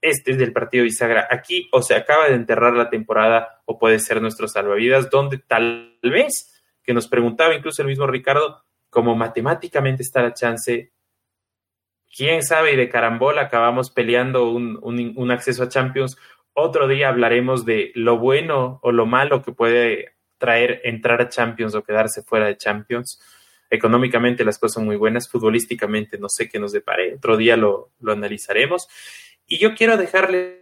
[0.00, 1.26] este es del partido bisagra.
[1.28, 5.98] Aquí o se acaba de enterrar la temporada o puede ser nuestro salvavidas, donde tal
[6.00, 10.92] vez, que nos preguntaba incluso el mismo Ricardo, como matemáticamente está la chance,
[12.14, 16.16] quién sabe, y de carambola acabamos peleando un, un acceso a Champions.
[16.52, 21.74] Otro día hablaremos de lo bueno o lo malo que puede traer entrar a Champions
[21.74, 23.20] o quedarse fuera de Champions
[23.74, 27.90] Económicamente las cosas son muy buenas, futbolísticamente no sé qué nos depare, otro día lo,
[28.06, 28.86] analizaremos.
[29.46, 30.60] Y yo quiero dejarles,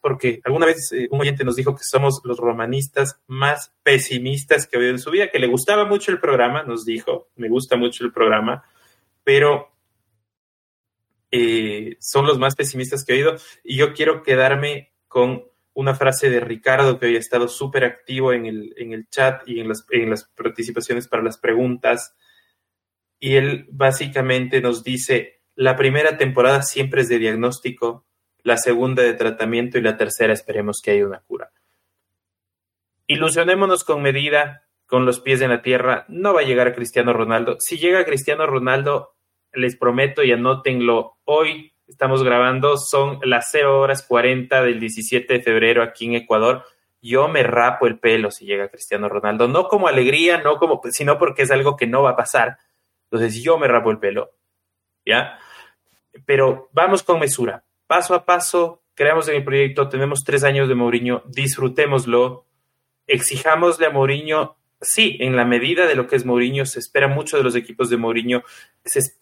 [0.00, 4.76] porque alguna vez eh, un oyente nos dijo que somos los romanistas más pesimistas que
[4.76, 7.76] ha oído en su vida, que le gustaba mucho el programa, nos dijo, me gusta
[7.76, 8.62] mucho el programa,
[9.24, 9.72] pero
[11.30, 13.36] eh, son los más pesimistas que he oído.
[13.64, 18.32] Y yo quiero quedarme con una frase de Ricardo que hoy ha estado súper activo
[18.32, 22.14] en el, en el chat y en las, en las participaciones para las preguntas.
[23.18, 28.06] Y él básicamente nos dice, la primera temporada siempre es de diagnóstico,
[28.42, 31.52] la segunda de tratamiento y la tercera esperemos que haya una cura.
[33.06, 37.56] Ilusionémonos con medida, con los pies en la tierra, no va a llegar Cristiano Ronaldo.
[37.60, 39.14] Si llega Cristiano Ronaldo,
[39.52, 45.42] les prometo y anótenlo hoy, estamos grabando, son las 0 horas 40 del 17 de
[45.42, 46.64] febrero aquí en Ecuador.
[47.02, 51.18] Yo me rapo el pelo si llega Cristiano Ronaldo, no como alegría, no como, sino
[51.18, 52.58] porque es algo que no va a pasar.
[53.04, 54.30] Entonces yo me rapo el pelo,
[55.04, 55.38] ¿ya?
[56.26, 60.74] Pero vamos con mesura, paso a paso, creamos en el proyecto, tenemos tres años de
[60.74, 62.44] Mourinho, disfrutémoslo,
[63.06, 67.36] exijámosle a Mourinho sí, en la medida de lo que es Mourinho, se espera mucho
[67.36, 68.42] de los equipos de Mourinho.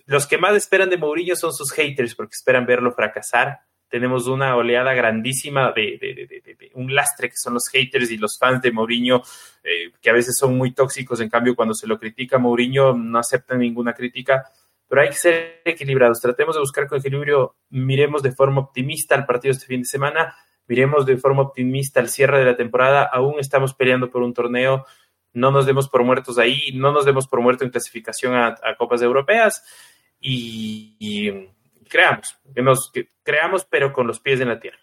[0.07, 3.61] los que más esperan de Mourinho son sus haters, porque esperan verlo fracasar.
[3.89, 8.71] Tenemos una oleada grandísima de, un lastre que son los haters y los fans de
[8.71, 9.23] Mourinho,
[9.65, 11.21] eh, que a veces son muy tóxicos.
[11.21, 14.45] En cambio, cuando se lo critica Mourinho, no aceptan ninguna crítica.
[14.89, 16.21] Pero hay que ser equilibrados.
[16.21, 17.57] Tratemos de buscar con equilibrio.
[17.71, 20.35] Miremos de forma optimista al partido este fin de semana.
[20.67, 23.03] Miremos de forma optimista al cierre de la temporada.
[23.03, 24.85] Aún estamos peleando por un torneo
[25.39, 29.03] no nos demos por muertos ahí, no nos demos por muertos en clasificación a, copas
[29.03, 29.63] europeas
[30.21, 31.31] y,
[31.89, 34.79] creamos, que nos creamos pero con los pies en la tierra.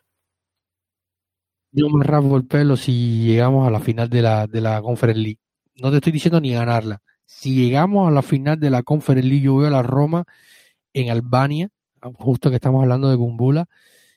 [1.72, 5.20] Yo me rasgo el pelo si llegamos a la final de la, de la Conference
[5.20, 5.40] League.
[5.76, 7.02] No te estoy diciendo ni ganarla.
[7.26, 10.24] Si llegamos a la final de la Conference League, yo veo a la Roma
[10.94, 11.70] en Albania,
[12.14, 13.66] justo que estamos hablando de Bumbula,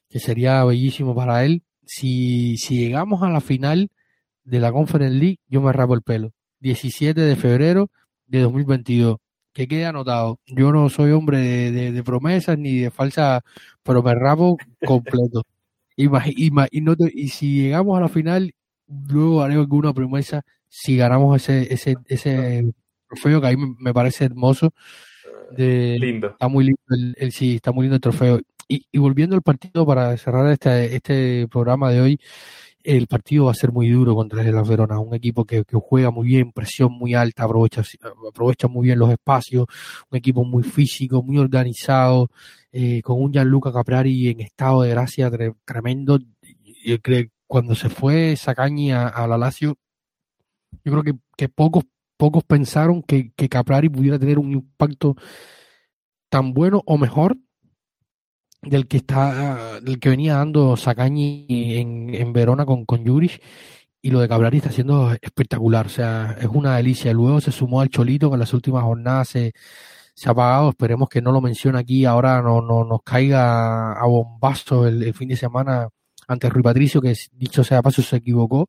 [0.08, 1.64] que sería bellísimo para él.
[1.84, 3.90] Si, si llegamos a la final,
[4.48, 6.32] de la Conference League, yo me rapo el pelo.
[6.60, 7.90] 17 de febrero
[8.26, 9.18] de 2022.
[9.52, 10.38] que quede anotado.
[10.46, 11.38] Yo no soy hombre
[11.72, 13.42] de, promesas ni de falsa,
[13.82, 15.42] pero me rabo completo.
[15.96, 16.08] y,
[17.14, 18.52] y si llegamos a la final,
[18.86, 22.72] luego haré alguna promesa si ganamos ese, ese, ese
[23.08, 24.72] trofeo que a mí me parece hermoso.
[25.50, 26.28] De, lindo.
[26.28, 28.40] Está muy lindo el, sí, está muy lindo el trofeo.
[28.68, 32.20] Y, y, volviendo al partido para cerrar este, este programa de hoy,
[32.84, 36.28] el partido va a ser muy duro contra el Verona, un equipo que, juega muy
[36.28, 37.82] bien, presión muy alta, aprovecha,
[38.28, 39.66] aprovecha muy bien los espacios,
[40.10, 42.30] un equipo muy físico, muy organizado,
[42.72, 45.30] eh, con un Gianluca Caprari en estado de gracia
[45.64, 46.18] tremendo.
[47.46, 49.76] Cuando se fue Sacañi a, la Lazio,
[50.84, 51.84] yo creo que, que pocos,
[52.16, 55.16] pocos pensaron que, que Caprari pudiera tener un impacto
[56.28, 57.36] tan bueno o mejor
[58.62, 63.40] del que está del que venía dando Sacañi en, en Verona con, con Juric
[64.02, 67.12] y lo de Cabrari está siendo espectacular, o sea, es una delicia.
[67.12, 69.52] Luego se sumó al Cholito que en las últimas jornadas se,
[70.14, 74.06] se ha pagado, esperemos que no lo mencione aquí, ahora no, no nos caiga a
[74.06, 75.88] bombazo el, fin de semana
[76.28, 78.68] ante Rui Patricio, que dicho sea paso se equivocó,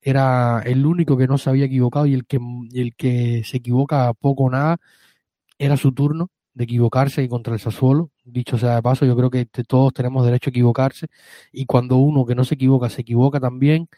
[0.00, 2.38] era el único que no se había equivocado y el que,
[2.74, 4.78] el que se equivoca poco o nada,
[5.58, 8.10] era su turno de equivocarse y contra el Sassuolo.
[8.24, 11.08] Dicho sea de paso, yo creo que todos tenemos derecho a equivocarse
[11.52, 13.88] y cuando uno que no se equivoca se equivoca también,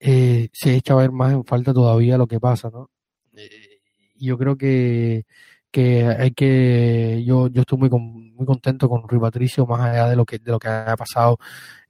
[0.00, 2.90] eh, se echa a ver más en falta todavía lo que pasa, ¿no?
[3.36, 3.80] Eh,
[4.16, 5.26] yo creo que,
[5.70, 10.16] que hay que, yo, yo estoy muy, muy contento con Rui Patricio, más allá de
[10.16, 11.38] lo que, de lo que ha pasado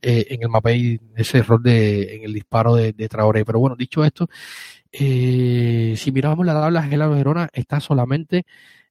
[0.03, 3.45] eh, en el Mapei, ese error de, en el disparo de, de Traoré.
[3.45, 4.29] Pero bueno, dicho esto,
[4.91, 8.47] si miramos la tabla, Gela Verona está solamente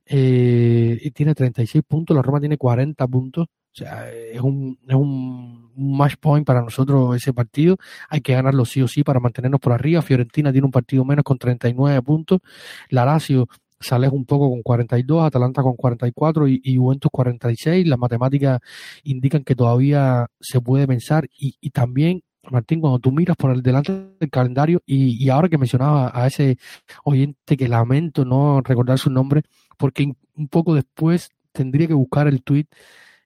[0.10, 3.47] eh, tiene 36 puntos, la Roma tiene 40 puntos.
[3.47, 7.78] O sea, es un, es un, match point para nosotros ese partido.
[8.10, 10.01] Hay que ganarlo sí o sí para mantenernos por arriba.
[10.01, 12.39] Fiorentina tiene un partido menos con 39 puntos.
[12.89, 13.47] La Lazio
[13.80, 17.88] sale un poco con 42, Atalanta con 44 y, y Juventus 46.
[17.88, 18.60] Las matemáticas
[19.03, 23.62] indican que todavía se puede pensar y, y también Martín, cuando tú miras por el
[23.62, 26.58] delante del calendario y, y, ahora que mencionaba a ese
[27.03, 29.43] oyente que lamento no recordar su nombre,
[29.78, 32.67] porque un poco después tendría que buscar el tweet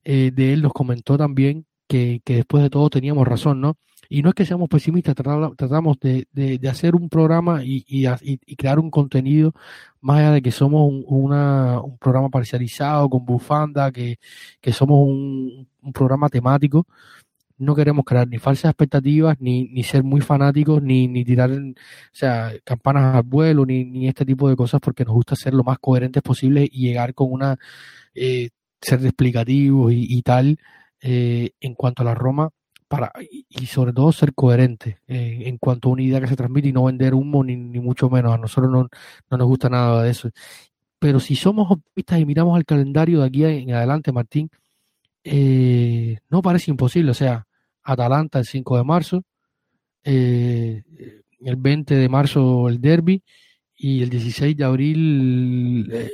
[0.03, 3.77] eh, de él, nos comentó también que, que, después de todo teníamos razón, ¿no?
[4.09, 8.77] Y no es que seamos pesimistas, tratamos de, de, hacer un programa y, y, crear
[8.79, 9.53] un contenido,
[10.01, 14.19] más allá de que somos un, una, un programa parcializado, con bufanda, que,
[14.59, 16.87] que somos un, un programa temático,
[17.61, 21.73] no queremos crear ni falsas expectativas, ni, ni ser muy fanáticos, ni, ni tirar o
[22.11, 25.63] sea, campanas al vuelo, ni, ni este tipo de cosas, porque nos gusta ser lo
[25.63, 27.57] más coherentes posible y llegar con una,
[28.15, 28.49] eh,
[28.81, 30.57] ser explicativos y, y tal
[31.01, 32.49] eh, en cuanto a la Roma,
[32.87, 33.11] para,
[33.49, 36.73] y, sobre todo ser coherentes eh, en cuanto a una idea que se transmite y
[36.73, 38.33] no vender humo, ni, ni mucho menos.
[38.33, 38.89] A nosotros no,
[39.29, 40.29] no nos gusta nada de eso.
[40.99, 44.49] Pero si somos optimistas y miramos al calendario de aquí en adelante, Martín,
[46.29, 47.11] no parece imposible.
[47.11, 47.47] O sea,
[47.83, 49.23] Atalanta el 5 de marzo,
[50.03, 50.83] eh,
[51.39, 53.23] el 20 de marzo el Derby
[53.75, 56.11] y el 16 de abril eh,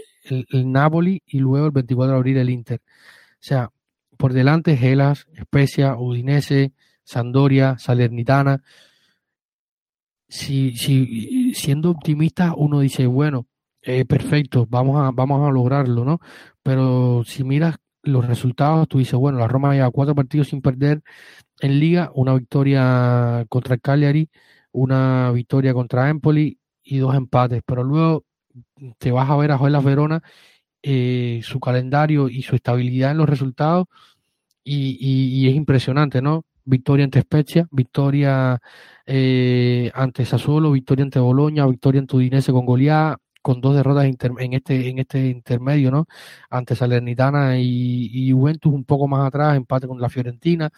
[0.49, 2.79] el, Napoli y luego el 24 de abril el Inter.
[2.79, 3.69] O sea,
[4.17, 8.63] por delante Gelas, Especia, Udinese, Sandoria, Salernitana.
[10.29, 13.47] Si, si siendo optimista uno dice, bueno,
[13.81, 16.19] eh, perfecto, vamos a, vamos a lograrlo, ¿no?
[16.61, 17.77] Pero si miras
[18.07, 21.01] los resultados, tú dices, bueno, la Roma lleva cuatro partidos sin perder
[21.61, 24.29] en Liga, una victoria contra el Cagliari,
[24.71, 28.23] una victoria contra Empoli y dos empates, pero luego
[28.97, 30.21] te vas a ver a Joel Verona,
[30.81, 33.87] eh, su calendario y su estabilidad en los resultados
[34.63, 36.45] y, es impresionante, ¿no?
[36.65, 38.59] Victoria ante Spezia, victoria
[39.05, 44.53] eh, ante Sassuolo, victoria ante Boloña, victoria ante Udinese con Goliat, con dos derrotas en
[44.53, 46.05] este en este intermedio, ¿no?
[46.49, 50.69] Ante Salernitana y, Juventus un poco más atrás, empate con la Fiorentina.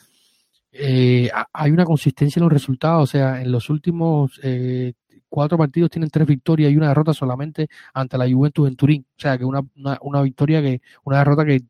[0.72, 4.93] Eh, hay una consistencia en los resultados, o sea, en los últimos eh,
[5.30, 9.20] cuatro partidos tienen tres victorias y una derrota solamente ante la Juventus en Turín, o
[9.20, 9.61] sea, que una,
[10.01, 11.61] una, victoria que, una derrota que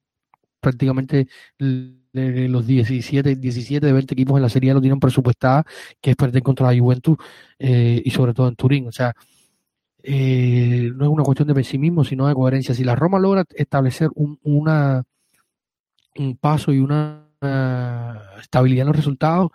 [0.60, 1.28] prácticamente
[1.60, 5.64] los 17, 17 de 20 equipos en la serie lo tienen presupuestada,
[6.02, 7.18] que es perder contra la Juventus
[7.58, 9.14] eh, y sobre todo en Turín, o sea,
[10.04, 12.74] eh, no es una cuestión de pesimismo, sino de coherencia.
[12.76, 15.04] Si la Roma logra establecer un, una,
[16.18, 17.26] un paso y una
[18.42, 19.52] estabilidad en los resultados,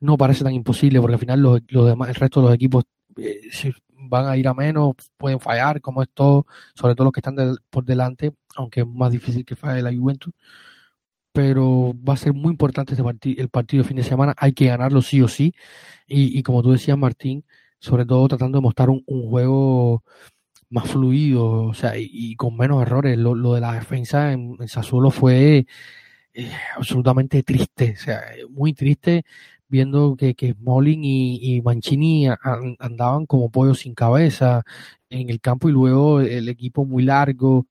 [0.00, 2.84] no parece tan imposible, porque al final los, demás, el resto de los equipos
[3.16, 3.40] eh,
[3.88, 7.36] van a ir a menos, pueden fallar, como es todo, sobre todo los que están
[7.70, 10.32] por delante, aunque es más difícil que falle la Juventus.
[11.32, 14.52] Pero va a ser muy importante este partido, el partido de fin de semana, hay
[14.52, 15.54] que ganarlo sí o sí.
[16.06, 17.44] Y, y como tú decías, Martín,
[17.78, 20.04] sobre todo tratando de mostrar un, juego
[20.70, 23.18] más fluido, o sea, y, con menos errores.
[23.18, 25.66] Lo, lo, de la defensa en, en Sassuolo fue
[26.34, 29.24] eh, absolutamente triste, o sea, muy triste
[29.68, 32.28] viendo que, que Smalling y, y Mancini
[32.78, 34.62] andaban como pollos sin cabeza
[35.10, 37.66] en el campo y luego el equipo muy largo.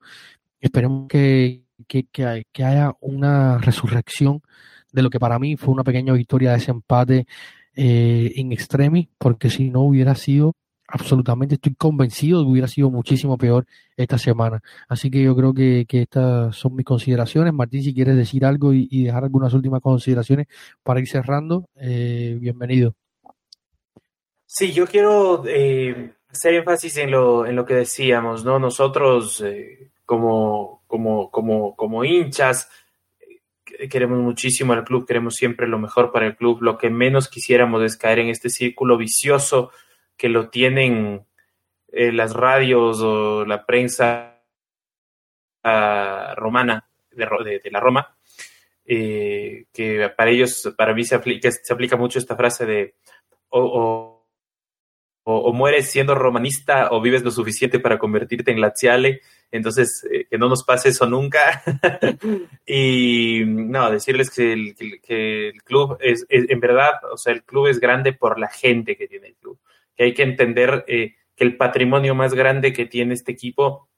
[0.61, 4.41] Esperemos que, que, que, haya una resurrección
[4.91, 7.27] de lo que para mí fue una pequeña victoria de ese empate
[7.77, 10.55] eh, en extremis, porque si no hubiera sido
[10.87, 14.61] absolutamente, estoy convencido que hubiera sido muchísimo peor esta semana.
[14.87, 17.53] Así que yo creo que, que estas son mis consideraciones.
[17.53, 20.47] Martín, si quieres decir algo y, dejar algunas últimas consideraciones
[20.83, 22.95] para ir cerrando, eh, bienvenido.
[24.45, 28.57] Sí, yo quiero eh, hacer énfasis en lo, en lo que decíamos, ¿no?
[28.57, 32.69] Nosotros eh, como, como, como, como hinchas
[33.89, 36.61] queremos muchísimo al club, queremos siempre lo mejor para el club.
[36.61, 39.71] Lo que menos quisiéramos es caer en este círculo vicioso
[40.17, 41.25] que lo tienen
[41.89, 44.43] eh, las radios o la prensa
[45.63, 48.17] uh, romana de, la Roma,
[48.85, 52.95] eh, que para ellos, para mí se aplica, se aplica mucho esta frase de
[53.49, 54.27] o, o,
[55.23, 59.21] o, mueres siendo romanista o vives lo suficiente para convertirte en laziale,
[59.51, 61.63] entonces eh, que no nos pase eso nunca.
[62.65, 67.43] y no, decirles que el, que, el club es, es, en verdad, o sea, el
[67.43, 69.59] club es grande por la gente que tiene el club
[69.97, 73.89] que hay que entender eh, que el patrimonio más grande que tiene este equipo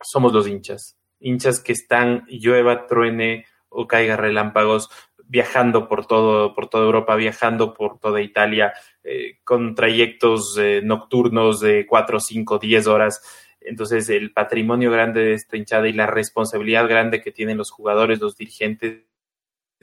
[0.00, 0.96] somos los hinchas.
[1.18, 4.90] Hinchas que están, llueva, truene o caiga relámpagos,
[5.26, 8.72] viajando por todo, por toda Europa, viajando por toda Italia,
[9.02, 13.20] eh, con trayectos eh, nocturnos de cuatro, cinco, diez horas.
[13.64, 18.20] Entonces, el patrimonio grande de esta hinchada y la responsabilidad grande que tienen los jugadores,
[18.20, 19.02] los dirigentes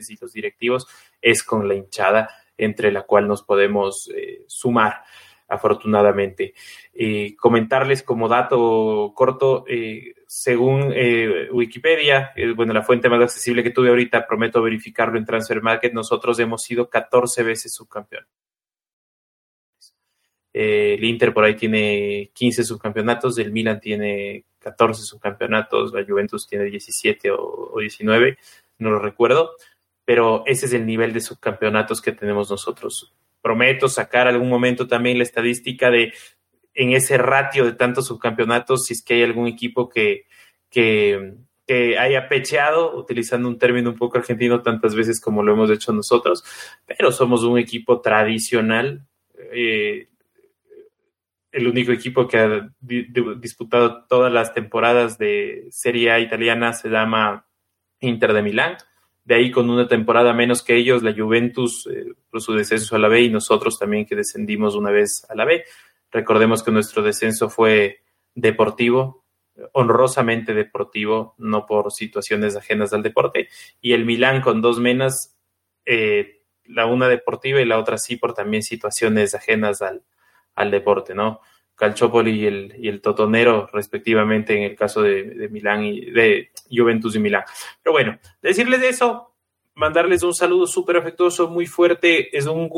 [0.08, 0.86] y los directivos
[1.20, 5.02] es con la hinchada entre la cual nos podemos eh, sumar
[5.52, 6.54] afortunadamente.
[6.94, 13.70] Eh, comentarles como dato corto, eh, según eh, Wikipedia, bueno, la fuente más accesible que
[13.70, 18.26] tuve ahorita, prometo verificarlo en Transfer Market, nosotros hemos sido 14 veces subcampeón.
[20.52, 26.64] El Inter por ahí tiene 15 subcampeonatos, el Milan tiene 14 subcampeonatos, la Juventus tiene
[26.64, 28.38] 17 o, o 19,
[28.78, 29.52] no lo recuerdo,
[30.04, 35.18] pero ese es el nivel de subcampeonatos que tenemos nosotros prometo sacar algún momento también
[35.18, 36.14] la estadística de
[36.74, 40.24] en ese ratio de tantos subcampeonatos, si es que hay algún equipo que,
[40.70, 41.34] que,
[41.66, 45.92] que haya pecheado, utilizando un término un poco argentino tantas veces como lo hemos hecho
[45.92, 46.42] nosotros,
[46.86, 49.04] pero somos un equipo tradicional.
[49.52, 50.08] Eh,
[51.52, 57.46] el único equipo que ha disputado todas las temporadas de Serie A italiana se llama
[58.00, 58.76] Inter de Milán
[59.24, 62.98] de ahí con una temporada menos que ellos, la Juventus eh, por su descenso a
[62.98, 65.64] la B y nosotros también que descendimos una vez a la B.
[66.10, 68.02] Recordemos que nuestro descenso fue
[68.34, 69.24] deportivo,
[69.72, 73.48] honrosamente deportivo, no por situaciones ajenas al deporte.
[73.80, 75.36] Y el Milán con dos menas,
[75.86, 80.02] eh, la una deportiva y la otra sí por también situaciones ajenas al,
[80.54, 81.40] al deporte, ¿no?
[81.74, 86.50] Calciopoli y el, y el Totonero, respectivamente, en el caso de, de, Milán y de
[86.70, 87.44] Juventus y Milán.
[87.82, 89.34] Pero bueno, decirles eso,
[89.74, 92.68] mandarles un saludo súper afectuoso, muy fuerte, es un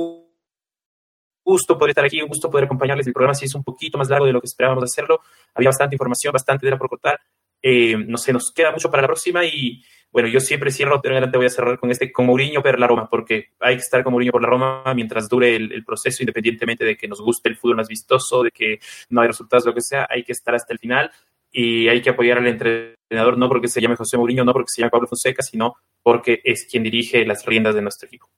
[1.45, 3.07] gusto poder estar aquí, un gusto poder acompañarles.
[3.07, 5.21] El programa sí es un poquito más largo de lo que esperábamos hacerlo,
[5.55, 7.21] había bastante información, bastante de la por cortar.
[7.67, 11.15] Eh, no sé, nos queda mucho para la próxima y bueno, yo siempre cierro, pero
[11.15, 14.05] adelante voy a cerrar con este, con Mourinho per la Roma, porque hay que estar
[14.05, 17.49] con Mourinho por la Roma mientras dure el, el, proceso, independientemente de que nos guste
[17.49, 20.55] el fútbol más vistoso, de que no hay resultados, lo que sea, hay que estar
[20.55, 21.11] hasta el final
[21.51, 24.83] y hay que apoyar al entrenador, no porque se llame José Mourinho, no porque se
[24.83, 28.29] llame Pablo Fonseca, sino porque es quien dirige las riendas de nuestro equipo.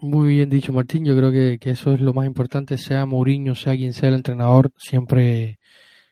[0.00, 1.04] Muy bien dicho, Martín.
[1.04, 4.16] Yo creo que, que eso es lo más importante, sea Mourinho, sea quien sea el
[4.16, 5.57] entrenador, siempre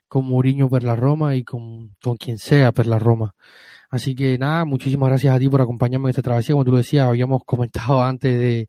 [0.08, 3.34] con Mourinho per la Roma y con, con quien sea per la Roma.
[3.90, 6.54] Así que nada, muchísimas gracias a ti por acompañarme en esta travesía.
[6.54, 8.68] Como tú lo decías, habíamos comentado antes de,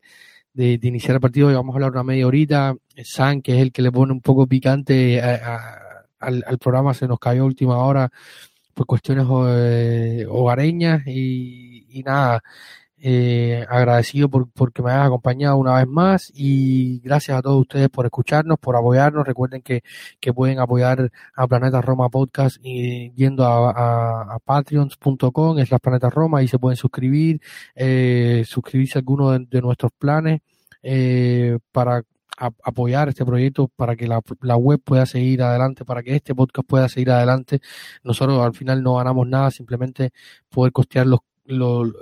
[0.52, 2.74] de, iniciar el partido, vamos a hablar una media horita.
[3.04, 7.18] San, que es el que le pone un poco picante a, al, programa, se nos
[7.18, 8.10] cayó última hora
[8.74, 12.42] por cuestiones eh, hogareñas y nada,
[13.00, 17.88] eh, agradecido por, porque me hayas acompañado una vez más y gracias a todos ustedes
[17.88, 19.26] por escucharnos, por apoyarnos.
[19.26, 19.82] Recuerden que,
[20.20, 25.78] que pueden apoyar a Planeta Roma Podcast y, yendo a, a, a patreons.com, es la
[25.78, 27.40] Planeta Roma, y se pueden suscribir,
[27.74, 30.40] eh, suscribirse a alguno de, nuestros planes
[30.82, 32.02] eh, para
[32.38, 36.68] apoyar este proyecto para que la, la, web pueda seguir adelante, para que este podcast
[36.68, 37.60] pueda seguir adelante.
[38.04, 40.10] Nosotros al final no ganamos nada, simplemente
[40.48, 41.92] poder costear los, los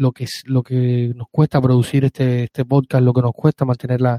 [0.00, 4.00] lo que lo que nos cuesta producir este, este podcast, lo que nos cuesta mantener
[4.00, 4.18] la,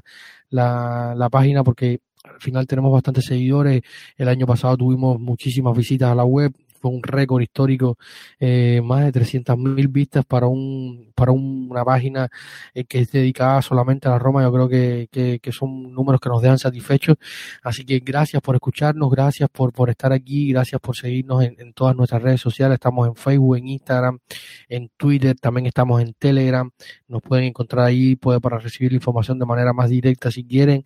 [0.50, 3.82] la, la página, porque al final tenemos bastantes seguidores.
[4.16, 7.98] El año pasado tuvimos muchísimas visitas a la web fue un récord histórico,
[8.40, 12.30] eh, más de 300.000 vistas para un para una página
[12.74, 14.42] eh, que es dedicada solamente a la Roma.
[14.42, 17.18] Yo creo que, que, son números que nos dejan satisfechos.
[17.62, 21.96] Así que gracias por escucharnos, gracias por, por estar aquí, gracias por seguirnos en, todas
[21.96, 22.76] nuestras redes sociales.
[22.76, 24.20] Estamos en Facebook, en Instagram,
[24.68, 26.72] en Twitter, también estamos en Telegram.
[27.08, 30.84] Nos pueden encontrar ahí puede, para recibir la información de manera más directa si quieren.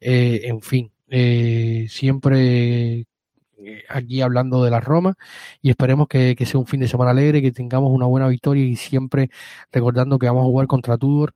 [0.00, 0.92] Eh, en fin,
[1.88, 3.06] siempre
[3.88, 5.14] aquí hablando de la Roma
[5.62, 8.76] y esperemos que, sea un fin de semana alegre, que tengamos una buena victoria y
[8.76, 9.30] siempre
[9.72, 11.34] recordando que vamos a jugar contra Tudor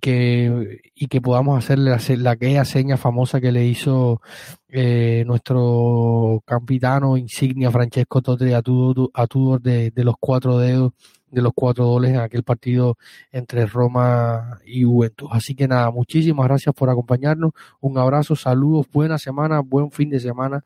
[0.00, 4.20] que, y que podamos hacerle la, la aquella seña famosa que le hizo
[4.68, 10.92] eh, nuestro capitano insignia Francesco Totti a Tudor, a Tudor de, de los cuatro dedos
[11.30, 12.98] de los cuatro goles en aquel partido
[13.30, 15.30] entre Roma y Juventus.
[15.32, 17.52] Así que nada, muchísimas gracias por acompañarnos.
[17.80, 20.62] Un abrazo, saludos, buena semana, buen fin de semana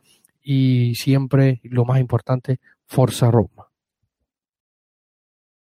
[0.48, 3.65] y siempre lo más importante, Forza Roma.